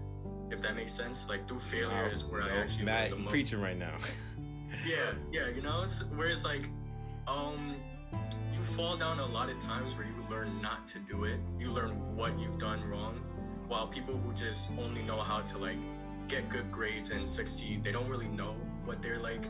if 0.51 0.61
that 0.63 0.77
makes 0.77 0.93
sense. 0.93 1.29
Like 1.29 1.47
through 1.49 1.61
failure 1.61 2.11
is 2.13 2.25
where 2.25 2.43
you 2.43 2.49
I 2.49 2.57
actually 2.57 2.85
Matt, 2.85 3.11
learn 3.13 3.25
the 3.25 3.31
preaching 3.31 3.61
right 3.61 3.79
now. 3.79 3.95
Yeah, 4.87 5.13
yeah, 5.33 5.49
you 5.49 5.63
know, 5.63 5.83
it's, 5.83 6.05
where 6.05 6.29
it's 6.29 6.45
like, 6.45 6.69
um, 7.27 7.77
you 8.53 8.63
fall 8.63 8.99
down 8.99 9.19
a 9.19 9.27
lot 9.27 9.49
of 9.49 9.59
times 9.59 9.97
where 9.97 10.07
you 10.07 10.13
learn 10.31 10.61
not 10.61 10.87
to 10.89 10.99
do 10.99 11.25
it. 11.25 11.41
You 11.59 11.73
learn 11.73 12.15
what 12.15 12.39
you've 12.39 12.59
done 12.59 12.87
wrong, 12.89 13.19
while 13.67 13.87
people 13.87 14.15
who 14.15 14.33
just 14.35 14.71
only 14.79 15.03
know 15.03 15.21
how 15.21 15.41
to 15.41 15.59
like 15.59 15.79
get 16.29 16.49
good 16.51 16.71
grades 16.71 17.11
and 17.11 17.27
succeed, 17.27 17.83
they 17.83 17.93
don't 17.93 18.09
really 18.09 18.29
know 18.29 18.55
what 18.89 19.01
they're 19.03 19.21
like 19.21 19.45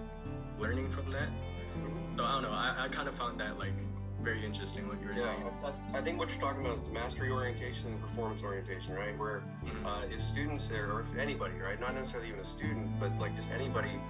learning 0.58 0.90
from 0.90 1.10
that. 1.12 1.28
So 2.16 2.24
I 2.24 2.32
don't 2.32 2.42
know. 2.42 2.50
I, 2.50 2.74
I 2.76 2.88
kind 2.88 3.08
of 3.08 3.14
found 3.14 3.38
that 3.40 3.56
like 3.58 3.72
very 4.20 4.44
interesting 4.44 4.88
what 4.88 5.00
you 5.00 5.06
were 5.06 5.14
Yeah, 5.14 5.32
saying. 5.32 5.74
I, 5.94 6.00
think 6.02 6.18
what 6.18 6.28
you're 6.28 6.40
talking 6.40 6.66
about 6.66 6.78
is 6.78 6.82
the 6.82 6.90
mastery 6.90 7.30
orientation 7.30 7.86
and 7.86 8.00
performance 8.02 8.42
orientation, 8.42 8.92
right? 8.94 9.16
Where 9.16 9.44
Mhm. 9.64 9.86
uh, 9.86 10.12
if 10.12 10.20
students 10.20 10.66
there, 10.66 10.90
or 10.90 11.02
if 11.02 11.16
anybody, 11.16 11.54
right, 11.54 11.78
not 11.78 11.94
necessarily 11.94 12.28
even 12.30 12.40
a 12.40 12.44
student, 12.44 12.98
but 12.98 13.16
like 13.20 13.36
just 13.36 13.48
anybody 13.52 14.00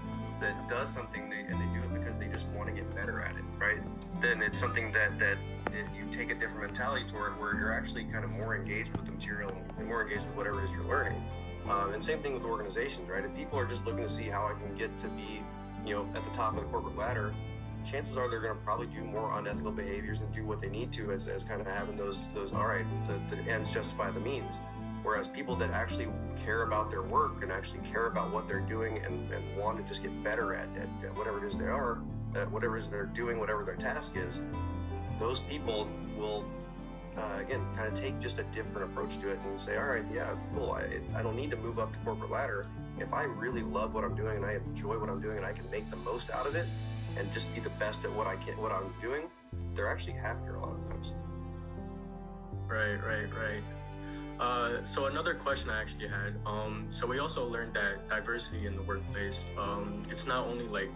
that 0.40 0.66
does 0.66 0.88
something 0.88 1.28
they, 1.28 1.40
and 1.40 1.60
they 1.60 1.68
do 1.78 1.84
it 1.84 1.92
because 2.00 2.16
they 2.16 2.28
just 2.28 2.46
want 2.56 2.68
to 2.70 2.74
get 2.74 2.88
better 2.94 3.20
at 3.20 3.36
it, 3.36 3.44
right? 3.58 3.82
Then 4.22 4.40
it's 4.40 4.58
something 4.58 4.90
that 4.92 5.18
that 5.18 5.36
it, 5.76 5.84
you 5.94 6.08
take 6.16 6.30
a 6.30 6.34
different 6.34 6.62
mentality 6.72 7.04
toward, 7.12 7.38
where 7.38 7.54
you're 7.54 7.72
actually 7.72 8.04
kind 8.04 8.24
of 8.24 8.30
more 8.30 8.56
engaged 8.56 8.96
with 8.96 9.04
the 9.04 9.12
material 9.12 9.52
and 9.76 9.86
more 9.86 10.02
engaged 10.04 10.24
with 10.26 10.36
whatever 10.36 10.62
it 10.62 10.64
is 10.64 10.70
you're 10.70 10.84
learning. 10.88 11.22
Um, 11.70 11.92
and 11.92 12.02
same 12.02 12.22
thing 12.22 12.34
with 12.34 12.44
organizations, 12.44 13.08
right? 13.08 13.24
If 13.24 13.34
people 13.34 13.58
are 13.58 13.66
just 13.66 13.84
looking 13.84 14.02
to 14.02 14.08
see 14.08 14.28
how 14.28 14.46
I 14.46 14.54
can 14.60 14.74
get 14.74 14.96
to 14.98 15.08
be, 15.08 15.42
you 15.84 15.94
know, 15.94 16.06
at 16.14 16.24
the 16.24 16.30
top 16.30 16.56
of 16.56 16.62
the 16.62 16.68
corporate 16.70 16.96
ladder, 16.96 17.34
chances 17.90 18.16
are 18.16 18.28
they're 18.28 18.40
going 18.40 18.54
to 18.54 18.60
probably 18.62 18.86
do 18.86 19.02
more 19.02 19.38
unethical 19.38 19.72
behaviors 19.72 20.18
and 20.18 20.32
do 20.34 20.44
what 20.44 20.60
they 20.60 20.68
need 20.68 20.92
to 20.92 21.12
as, 21.12 21.26
as 21.28 21.44
kind 21.44 21.60
of 21.60 21.66
having 21.66 21.96
those 21.96 22.26
those 22.34 22.52
all 22.52 22.66
right 22.66 22.84
the, 23.06 23.36
the 23.36 23.42
ends 23.50 23.70
justify 23.70 24.10
the 24.10 24.20
means 24.20 24.60
whereas 25.02 25.28
people 25.28 25.54
that 25.54 25.70
actually 25.70 26.08
care 26.44 26.62
about 26.62 26.90
their 26.90 27.02
work 27.02 27.42
and 27.42 27.52
actually 27.52 27.80
care 27.90 28.06
about 28.06 28.32
what 28.32 28.46
they're 28.46 28.60
doing 28.60 28.98
and, 29.04 29.30
and 29.32 29.56
want 29.56 29.78
to 29.78 29.82
just 29.84 30.02
get 30.02 30.24
better 30.24 30.54
at, 30.54 30.68
at, 30.76 30.88
at 31.04 31.16
whatever 31.16 31.44
it 31.44 31.50
is 31.50 31.56
they 31.56 31.66
are 31.66 31.98
at 32.34 32.50
whatever 32.50 32.76
it 32.76 32.82
is 32.82 32.88
they're 32.88 33.06
doing 33.06 33.38
whatever 33.38 33.64
their 33.64 33.76
task 33.76 34.12
is 34.16 34.40
those 35.18 35.40
people 35.48 35.88
will 36.16 36.44
uh, 37.18 37.40
again 37.40 37.60
kind 37.76 37.92
of 37.92 37.98
take 37.98 38.18
just 38.20 38.38
a 38.38 38.44
different 38.54 38.90
approach 38.90 39.18
to 39.20 39.28
it 39.30 39.38
and 39.44 39.60
say 39.60 39.76
all 39.76 39.84
right 39.84 40.04
yeah 40.14 40.34
cool 40.54 40.72
I, 40.72 41.18
I 41.18 41.22
don't 41.22 41.36
need 41.36 41.50
to 41.50 41.56
move 41.56 41.78
up 41.78 41.90
the 41.92 41.98
corporate 41.98 42.30
ladder 42.30 42.66
if 42.98 43.12
i 43.12 43.24
really 43.24 43.62
love 43.62 43.92
what 43.94 44.04
i'm 44.04 44.14
doing 44.14 44.36
and 44.36 44.46
i 44.46 44.54
enjoy 44.54 44.98
what 44.98 45.08
i'm 45.08 45.20
doing 45.20 45.36
and 45.36 45.46
i 45.46 45.52
can 45.52 45.68
make 45.70 45.90
the 45.90 45.96
most 45.96 46.30
out 46.30 46.46
of 46.46 46.54
it 46.54 46.66
and 47.18 47.32
just 47.32 47.52
be 47.54 47.60
the 47.60 47.70
best 47.70 48.04
at 48.04 48.12
what 48.12 48.26
I 48.26 48.36
can, 48.36 48.56
what 48.58 48.72
I'm 48.72 48.92
doing, 49.00 49.28
they're 49.74 49.90
actually 49.90 50.12
happier 50.14 50.54
a 50.56 50.60
lot 50.60 50.72
of 50.72 50.88
times. 50.88 51.12
Right, 52.66 52.96
right, 52.96 53.28
right. 53.34 53.62
Uh, 54.38 54.84
so 54.84 55.06
another 55.06 55.34
question 55.34 55.68
I 55.70 55.80
actually 55.80 56.08
had. 56.08 56.36
Um, 56.46 56.86
so 56.88 57.06
we 57.06 57.18
also 57.18 57.44
learned 57.48 57.74
that 57.74 58.08
diversity 58.08 58.66
in 58.66 58.76
the 58.76 58.82
workplace, 58.82 59.46
um, 59.58 60.04
it's 60.10 60.26
not 60.26 60.46
only 60.46 60.66
like 60.68 60.90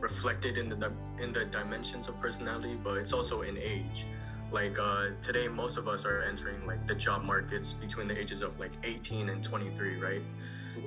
reflected 0.00 0.56
in 0.56 0.68
the 0.68 0.92
in 1.20 1.32
the 1.32 1.44
dimensions 1.44 2.08
of 2.08 2.18
personality, 2.20 2.78
but 2.82 2.96
it's 2.96 3.12
also 3.12 3.42
in 3.42 3.58
age. 3.58 4.06
Like 4.52 4.78
uh, 4.78 5.08
today, 5.22 5.48
most 5.48 5.76
of 5.76 5.88
us 5.88 6.04
are 6.04 6.22
entering 6.22 6.66
like 6.66 6.86
the 6.86 6.94
job 6.94 7.24
markets 7.24 7.72
between 7.72 8.08
the 8.08 8.18
ages 8.18 8.40
of 8.42 8.58
like 8.58 8.72
18 8.84 9.28
and 9.28 9.42
23, 9.42 10.00
right? 10.00 10.22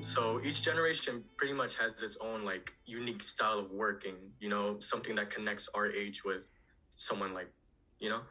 So 0.01 0.39
each 0.43 0.63
generation 0.63 1.23
pretty 1.35 1.53
much 1.53 1.75
has 1.75 2.01
its 2.01 2.17
own 2.21 2.45
like 2.45 2.71
unique 2.85 3.21
style 3.21 3.59
of 3.59 3.71
working. 3.71 4.15
You 4.39 4.49
know, 4.49 4.79
something 4.79 5.15
that 5.15 5.29
connects 5.29 5.67
our 5.73 5.87
age 5.91 6.23
with 6.23 6.47
someone 6.95 7.33
like, 7.33 7.51
you 7.99 8.09
know. 8.09 8.21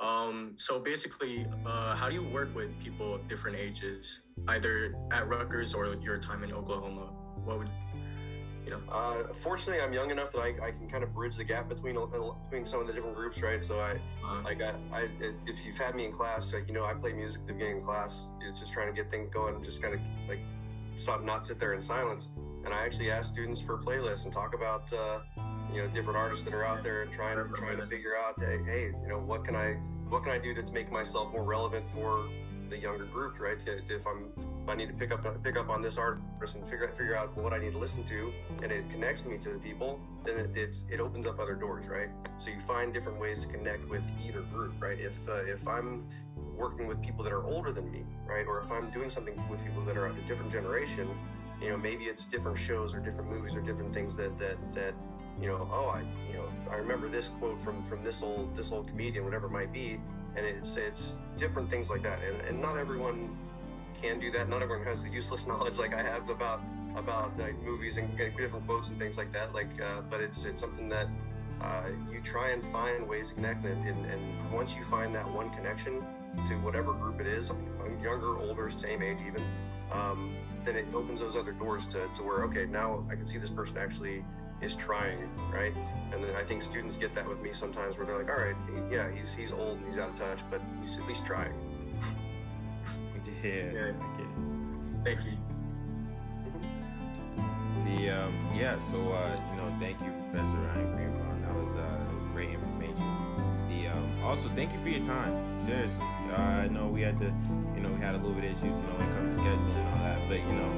Um, 0.00 0.54
so 0.56 0.78
basically, 0.78 1.46
uh, 1.66 1.96
how 1.96 2.08
do 2.08 2.14
you 2.14 2.22
work 2.22 2.54
with 2.54 2.70
people 2.80 3.16
of 3.16 3.28
different 3.28 3.56
ages, 3.56 4.20
either 4.46 4.94
at 5.12 5.28
Rutgers 5.28 5.74
or 5.74 5.94
your 5.96 6.18
time 6.18 6.44
in 6.44 6.52
Oklahoma? 6.52 7.12
What 7.44 7.58
would 7.58 7.70
you 8.68 8.74
know? 8.74 8.92
Uh, 8.92 9.32
fortunately, 9.42 9.82
I'm 9.82 9.92
young 9.92 10.10
enough 10.10 10.32
that 10.32 10.40
I, 10.40 10.48
I 10.62 10.70
can 10.72 10.88
kind 10.90 11.02
of 11.02 11.14
bridge 11.14 11.36
the 11.36 11.44
gap 11.44 11.68
between 11.68 11.94
between 11.94 12.66
some 12.66 12.80
of 12.80 12.86
the 12.86 12.92
different 12.92 13.16
groups, 13.16 13.40
right? 13.40 13.64
So 13.64 13.80
I 13.80 13.98
Uh, 14.24 14.42
like 14.44 14.60
I, 14.60 14.74
I 14.92 15.08
if 15.20 15.64
you've 15.64 15.76
had 15.76 15.94
me 15.94 16.04
in 16.04 16.12
class, 16.12 16.52
like 16.52 16.68
you 16.68 16.74
know, 16.74 16.84
I 16.84 16.94
play 16.94 17.12
music 17.12 17.40
at 17.40 17.46
the 17.46 17.52
beginning 17.54 17.78
of 17.78 17.84
class. 17.84 18.28
It's 18.42 18.60
just 18.60 18.72
trying 18.72 18.94
to 18.94 19.02
get 19.02 19.10
things 19.10 19.30
going, 19.32 19.62
just 19.64 19.80
kind 19.80 19.94
of 19.94 20.00
like 20.28 20.40
stop, 20.98 21.24
not 21.24 21.46
sit 21.46 21.58
there 21.58 21.72
in 21.72 21.80
silence. 21.80 22.28
And 22.64 22.74
I 22.74 22.84
actually 22.84 23.10
ask 23.10 23.30
students 23.30 23.60
for 23.60 23.78
playlists 23.78 24.24
and 24.24 24.32
talk 24.32 24.54
about 24.54 24.92
uh, 24.92 25.20
you 25.72 25.82
know 25.82 25.88
different 25.88 26.18
artists 26.18 26.44
that 26.44 26.52
are 26.52 26.64
out 26.64 26.82
there 26.82 27.02
and 27.02 27.12
trying 27.12 27.38
trying 27.54 27.78
to 27.78 27.86
figure 27.86 28.16
out, 28.16 28.34
hey, 28.38 28.58
hey, 28.64 28.92
you 29.02 29.08
know, 29.08 29.18
what 29.18 29.44
can 29.44 29.56
I 29.56 29.76
what 30.08 30.22
can 30.24 30.32
I 30.32 30.38
do 30.38 30.54
to 30.54 30.62
make 30.72 30.90
myself 30.90 31.32
more 31.32 31.44
relevant 31.44 31.86
for 31.94 32.28
the 32.68 32.76
younger 32.76 33.06
group, 33.06 33.38
right? 33.40 33.58
If 33.66 34.06
I'm 34.06 34.32
I 34.68 34.74
need 34.74 34.88
to 34.88 34.94
pick 34.94 35.10
up 35.12 35.42
pick 35.42 35.56
up 35.56 35.68
on 35.68 35.82
this 35.82 35.96
artist 35.96 36.54
and 36.54 36.64
figure 36.68 36.92
figure 36.96 37.16
out 37.16 37.36
what 37.36 37.52
I 37.52 37.58
need 37.58 37.72
to 37.72 37.78
listen 37.78 38.04
to, 38.04 38.32
and 38.62 38.70
it 38.70 38.88
connects 38.90 39.24
me 39.24 39.38
to 39.38 39.50
the 39.50 39.58
people, 39.58 40.00
then 40.24 40.38
it, 40.38 40.50
it's 40.54 40.84
it 40.90 41.00
opens 41.00 41.26
up 41.26 41.38
other 41.38 41.54
doors, 41.54 41.86
right? 41.86 42.08
So 42.38 42.50
you 42.50 42.60
find 42.66 42.92
different 42.92 43.18
ways 43.18 43.40
to 43.40 43.46
connect 43.46 43.88
with 43.88 44.02
either 44.24 44.42
group, 44.42 44.74
right? 44.80 44.98
If 44.98 45.12
uh, 45.28 45.44
if 45.44 45.66
I'm 45.66 46.06
working 46.56 46.86
with 46.86 47.00
people 47.02 47.24
that 47.24 47.32
are 47.32 47.44
older 47.44 47.72
than 47.72 47.90
me, 47.90 48.04
right, 48.26 48.46
or 48.46 48.60
if 48.60 48.70
I'm 48.70 48.90
doing 48.90 49.10
something 49.10 49.34
with 49.48 49.64
people 49.64 49.82
that 49.84 49.96
are 49.96 50.06
of 50.06 50.16
a 50.16 50.20
different 50.22 50.52
generation, 50.52 51.08
you 51.60 51.70
know, 51.70 51.76
maybe 51.76 52.04
it's 52.04 52.24
different 52.24 52.58
shows 52.58 52.94
or 52.94 53.00
different 53.00 53.30
movies 53.30 53.54
or 53.54 53.60
different 53.60 53.94
things 53.94 54.14
that 54.16 54.38
that 54.38 54.56
that 54.74 54.94
you 55.40 55.46
know, 55.46 55.68
oh, 55.72 55.88
I 55.88 56.00
you 56.28 56.34
know, 56.34 56.48
I 56.70 56.76
remember 56.76 57.08
this 57.08 57.30
quote 57.38 57.62
from 57.62 57.84
from 57.86 58.02
this 58.04 58.22
old 58.22 58.56
this 58.56 58.72
old 58.72 58.88
comedian, 58.88 59.24
whatever 59.24 59.46
it 59.46 59.52
might 59.52 59.72
be, 59.72 60.00
and 60.36 60.44
it's 60.44 60.76
it's 60.76 61.14
different 61.36 61.70
things 61.70 61.88
like 61.88 62.02
that, 62.02 62.18
and 62.22 62.40
and 62.42 62.60
not 62.60 62.76
everyone 62.76 63.36
can 64.00 64.20
do 64.20 64.30
that. 64.32 64.48
Not 64.48 64.62
everyone 64.62 64.86
has 64.86 65.02
the 65.02 65.08
useless 65.08 65.46
knowledge 65.46 65.76
like 65.76 65.94
I 65.94 66.02
have 66.02 66.28
about 66.28 66.60
about 66.96 67.38
like, 67.38 67.60
movies 67.62 67.96
and 67.96 68.16
different 68.16 68.66
quotes 68.66 68.88
and 68.88 68.98
things 68.98 69.16
like 69.16 69.32
that. 69.32 69.54
Like, 69.54 69.68
uh, 69.80 70.00
but 70.10 70.20
it's 70.20 70.44
it's 70.44 70.60
something 70.60 70.88
that 70.88 71.08
uh, 71.60 71.88
you 72.10 72.20
try 72.20 72.50
and 72.50 72.62
find 72.72 73.08
ways 73.08 73.28
to 73.28 73.34
connect, 73.34 73.64
and, 73.64 73.86
and, 73.86 74.06
and 74.06 74.52
once 74.52 74.74
you 74.74 74.84
find 74.84 75.14
that 75.14 75.28
one 75.30 75.50
connection 75.50 76.02
to 76.48 76.54
whatever 76.56 76.92
group 76.92 77.20
it 77.20 77.26
is, 77.26 77.50
younger, 78.02 78.38
older, 78.38 78.70
same 78.70 79.02
age 79.02 79.18
even, 79.26 79.42
um, 79.92 80.36
then 80.64 80.76
it 80.76 80.86
opens 80.94 81.20
those 81.20 81.36
other 81.36 81.52
doors 81.52 81.86
to, 81.86 82.06
to 82.16 82.22
where 82.22 82.44
okay, 82.44 82.66
now 82.66 83.04
I 83.10 83.16
can 83.16 83.26
see 83.26 83.38
this 83.38 83.50
person 83.50 83.76
actually 83.78 84.24
is 84.60 84.74
trying, 84.74 85.28
right? 85.52 85.74
And 86.12 86.22
then 86.22 86.34
I 86.36 86.44
think 86.44 86.62
students 86.62 86.96
get 86.96 87.14
that 87.14 87.28
with 87.28 87.40
me 87.40 87.50
sometimes 87.52 87.96
where 87.96 88.06
they're 88.06 88.18
like, 88.18 88.28
all 88.28 88.44
right, 88.44 88.56
yeah, 88.90 89.10
he's 89.10 89.34
he's 89.34 89.52
old 89.52 89.78
and 89.78 89.88
he's 89.88 89.98
out 89.98 90.10
of 90.10 90.18
touch, 90.18 90.40
but 90.50 90.60
he's 90.82 90.96
at 90.96 91.06
least 91.06 91.24
trying. 91.24 91.52
Yeah, 93.42 93.72
Yeah. 93.72 93.92
Thank 95.04 95.20
you. 95.24 95.32
The 97.86 98.10
um, 98.10 98.34
yeah, 98.54 98.78
so 98.90 98.98
uh, 99.12 99.40
you 99.50 99.56
know, 99.56 99.74
thank 99.80 100.00
you, 100.00 100.10
Professor 100.28 100.58
Ryan 100.58 100.96
Greenbaum. 100.96 101.42
That 101.42 101.54
was 101.54 101.72
uh, 101.74 102.04
that 102.04 102.14
was 102.14 102.24
great 102.32 102.50
information. 102.50 103.06
The 103.68 103.88
um, 103.88 104.24
also 104.24 104.50
thank 104.54 104.72
you 104.72 104.80
for 104.80 104.88
your 104.88 105.04
time. 105.06 105.32
Seriously, 105.64 106.04
uh, 106.32 106.66
I 106.66 106.68
know 106.68 106.88
we 106.88 107.00
had 107.02 107.18
to, 107.20 107.32
you 107.74 107.80
know, 107.80 107.90
we 107.90 108.00
had 108.00 108.14
a 108.14 108.18
little 108.18 108.32
bit 108.32 108.44
of 108.44 108.50
issues, 108.50 108.64
you 108.64 108.70
know, 108.70 108.96
when 108.98 109.08
it 109.08 109.14
comes 109.14 109.36
to 109.38 109.42
scheduling 109.42 109.78
and 109.78 109.88
all 109.88 110.02
that, 110.04 110.20
but 110.28 110.38
you 110.38 110.54
know, 110.58 110.72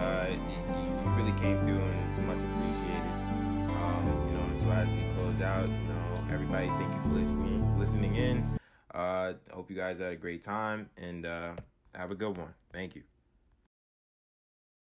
uh, 0.00 0.26
you, 0.30 0.58
you 0.72 1.10
really 1.18 1.36
came 1.40 1.58
through 1.66 1.80
and 1.82 1.98
it's 2.08 2.20
much 2.24 2.40
appreciated. 2.40 3.12
Um, 3.76 4.04
you 4.30 4.34
know, 4.38 4.46
so 4.62 4.70
as 4.72 4.88
we 4.88 5.02
close 5.18 5.40
out, 5.42 5.68
you 5.68 5.88
know, 5.92 6.24
everybody, 6.32 6.68
thank 6.68 6.94
you 6.94 7.00
for 7.02 7.18
listening, 7.18 7.78
listening 7.78 8.14
in. 8.16 8.58
Uh, 8.94 9.34
hope 9.52 9.68
you 9.68 9.76
guys 9.76 9.98
had 9.98 10.12
a 10.12 10.16
great 10.16 10.42
time 10.42 10.88
and 10.96 11.26
uh, 11.26 11.52
have 11.96 12.10
a 12.10 12.14
good 12.14 12.36
one. 12.36 12.54
Thank 12.72 12.94
you. 12.94 13.02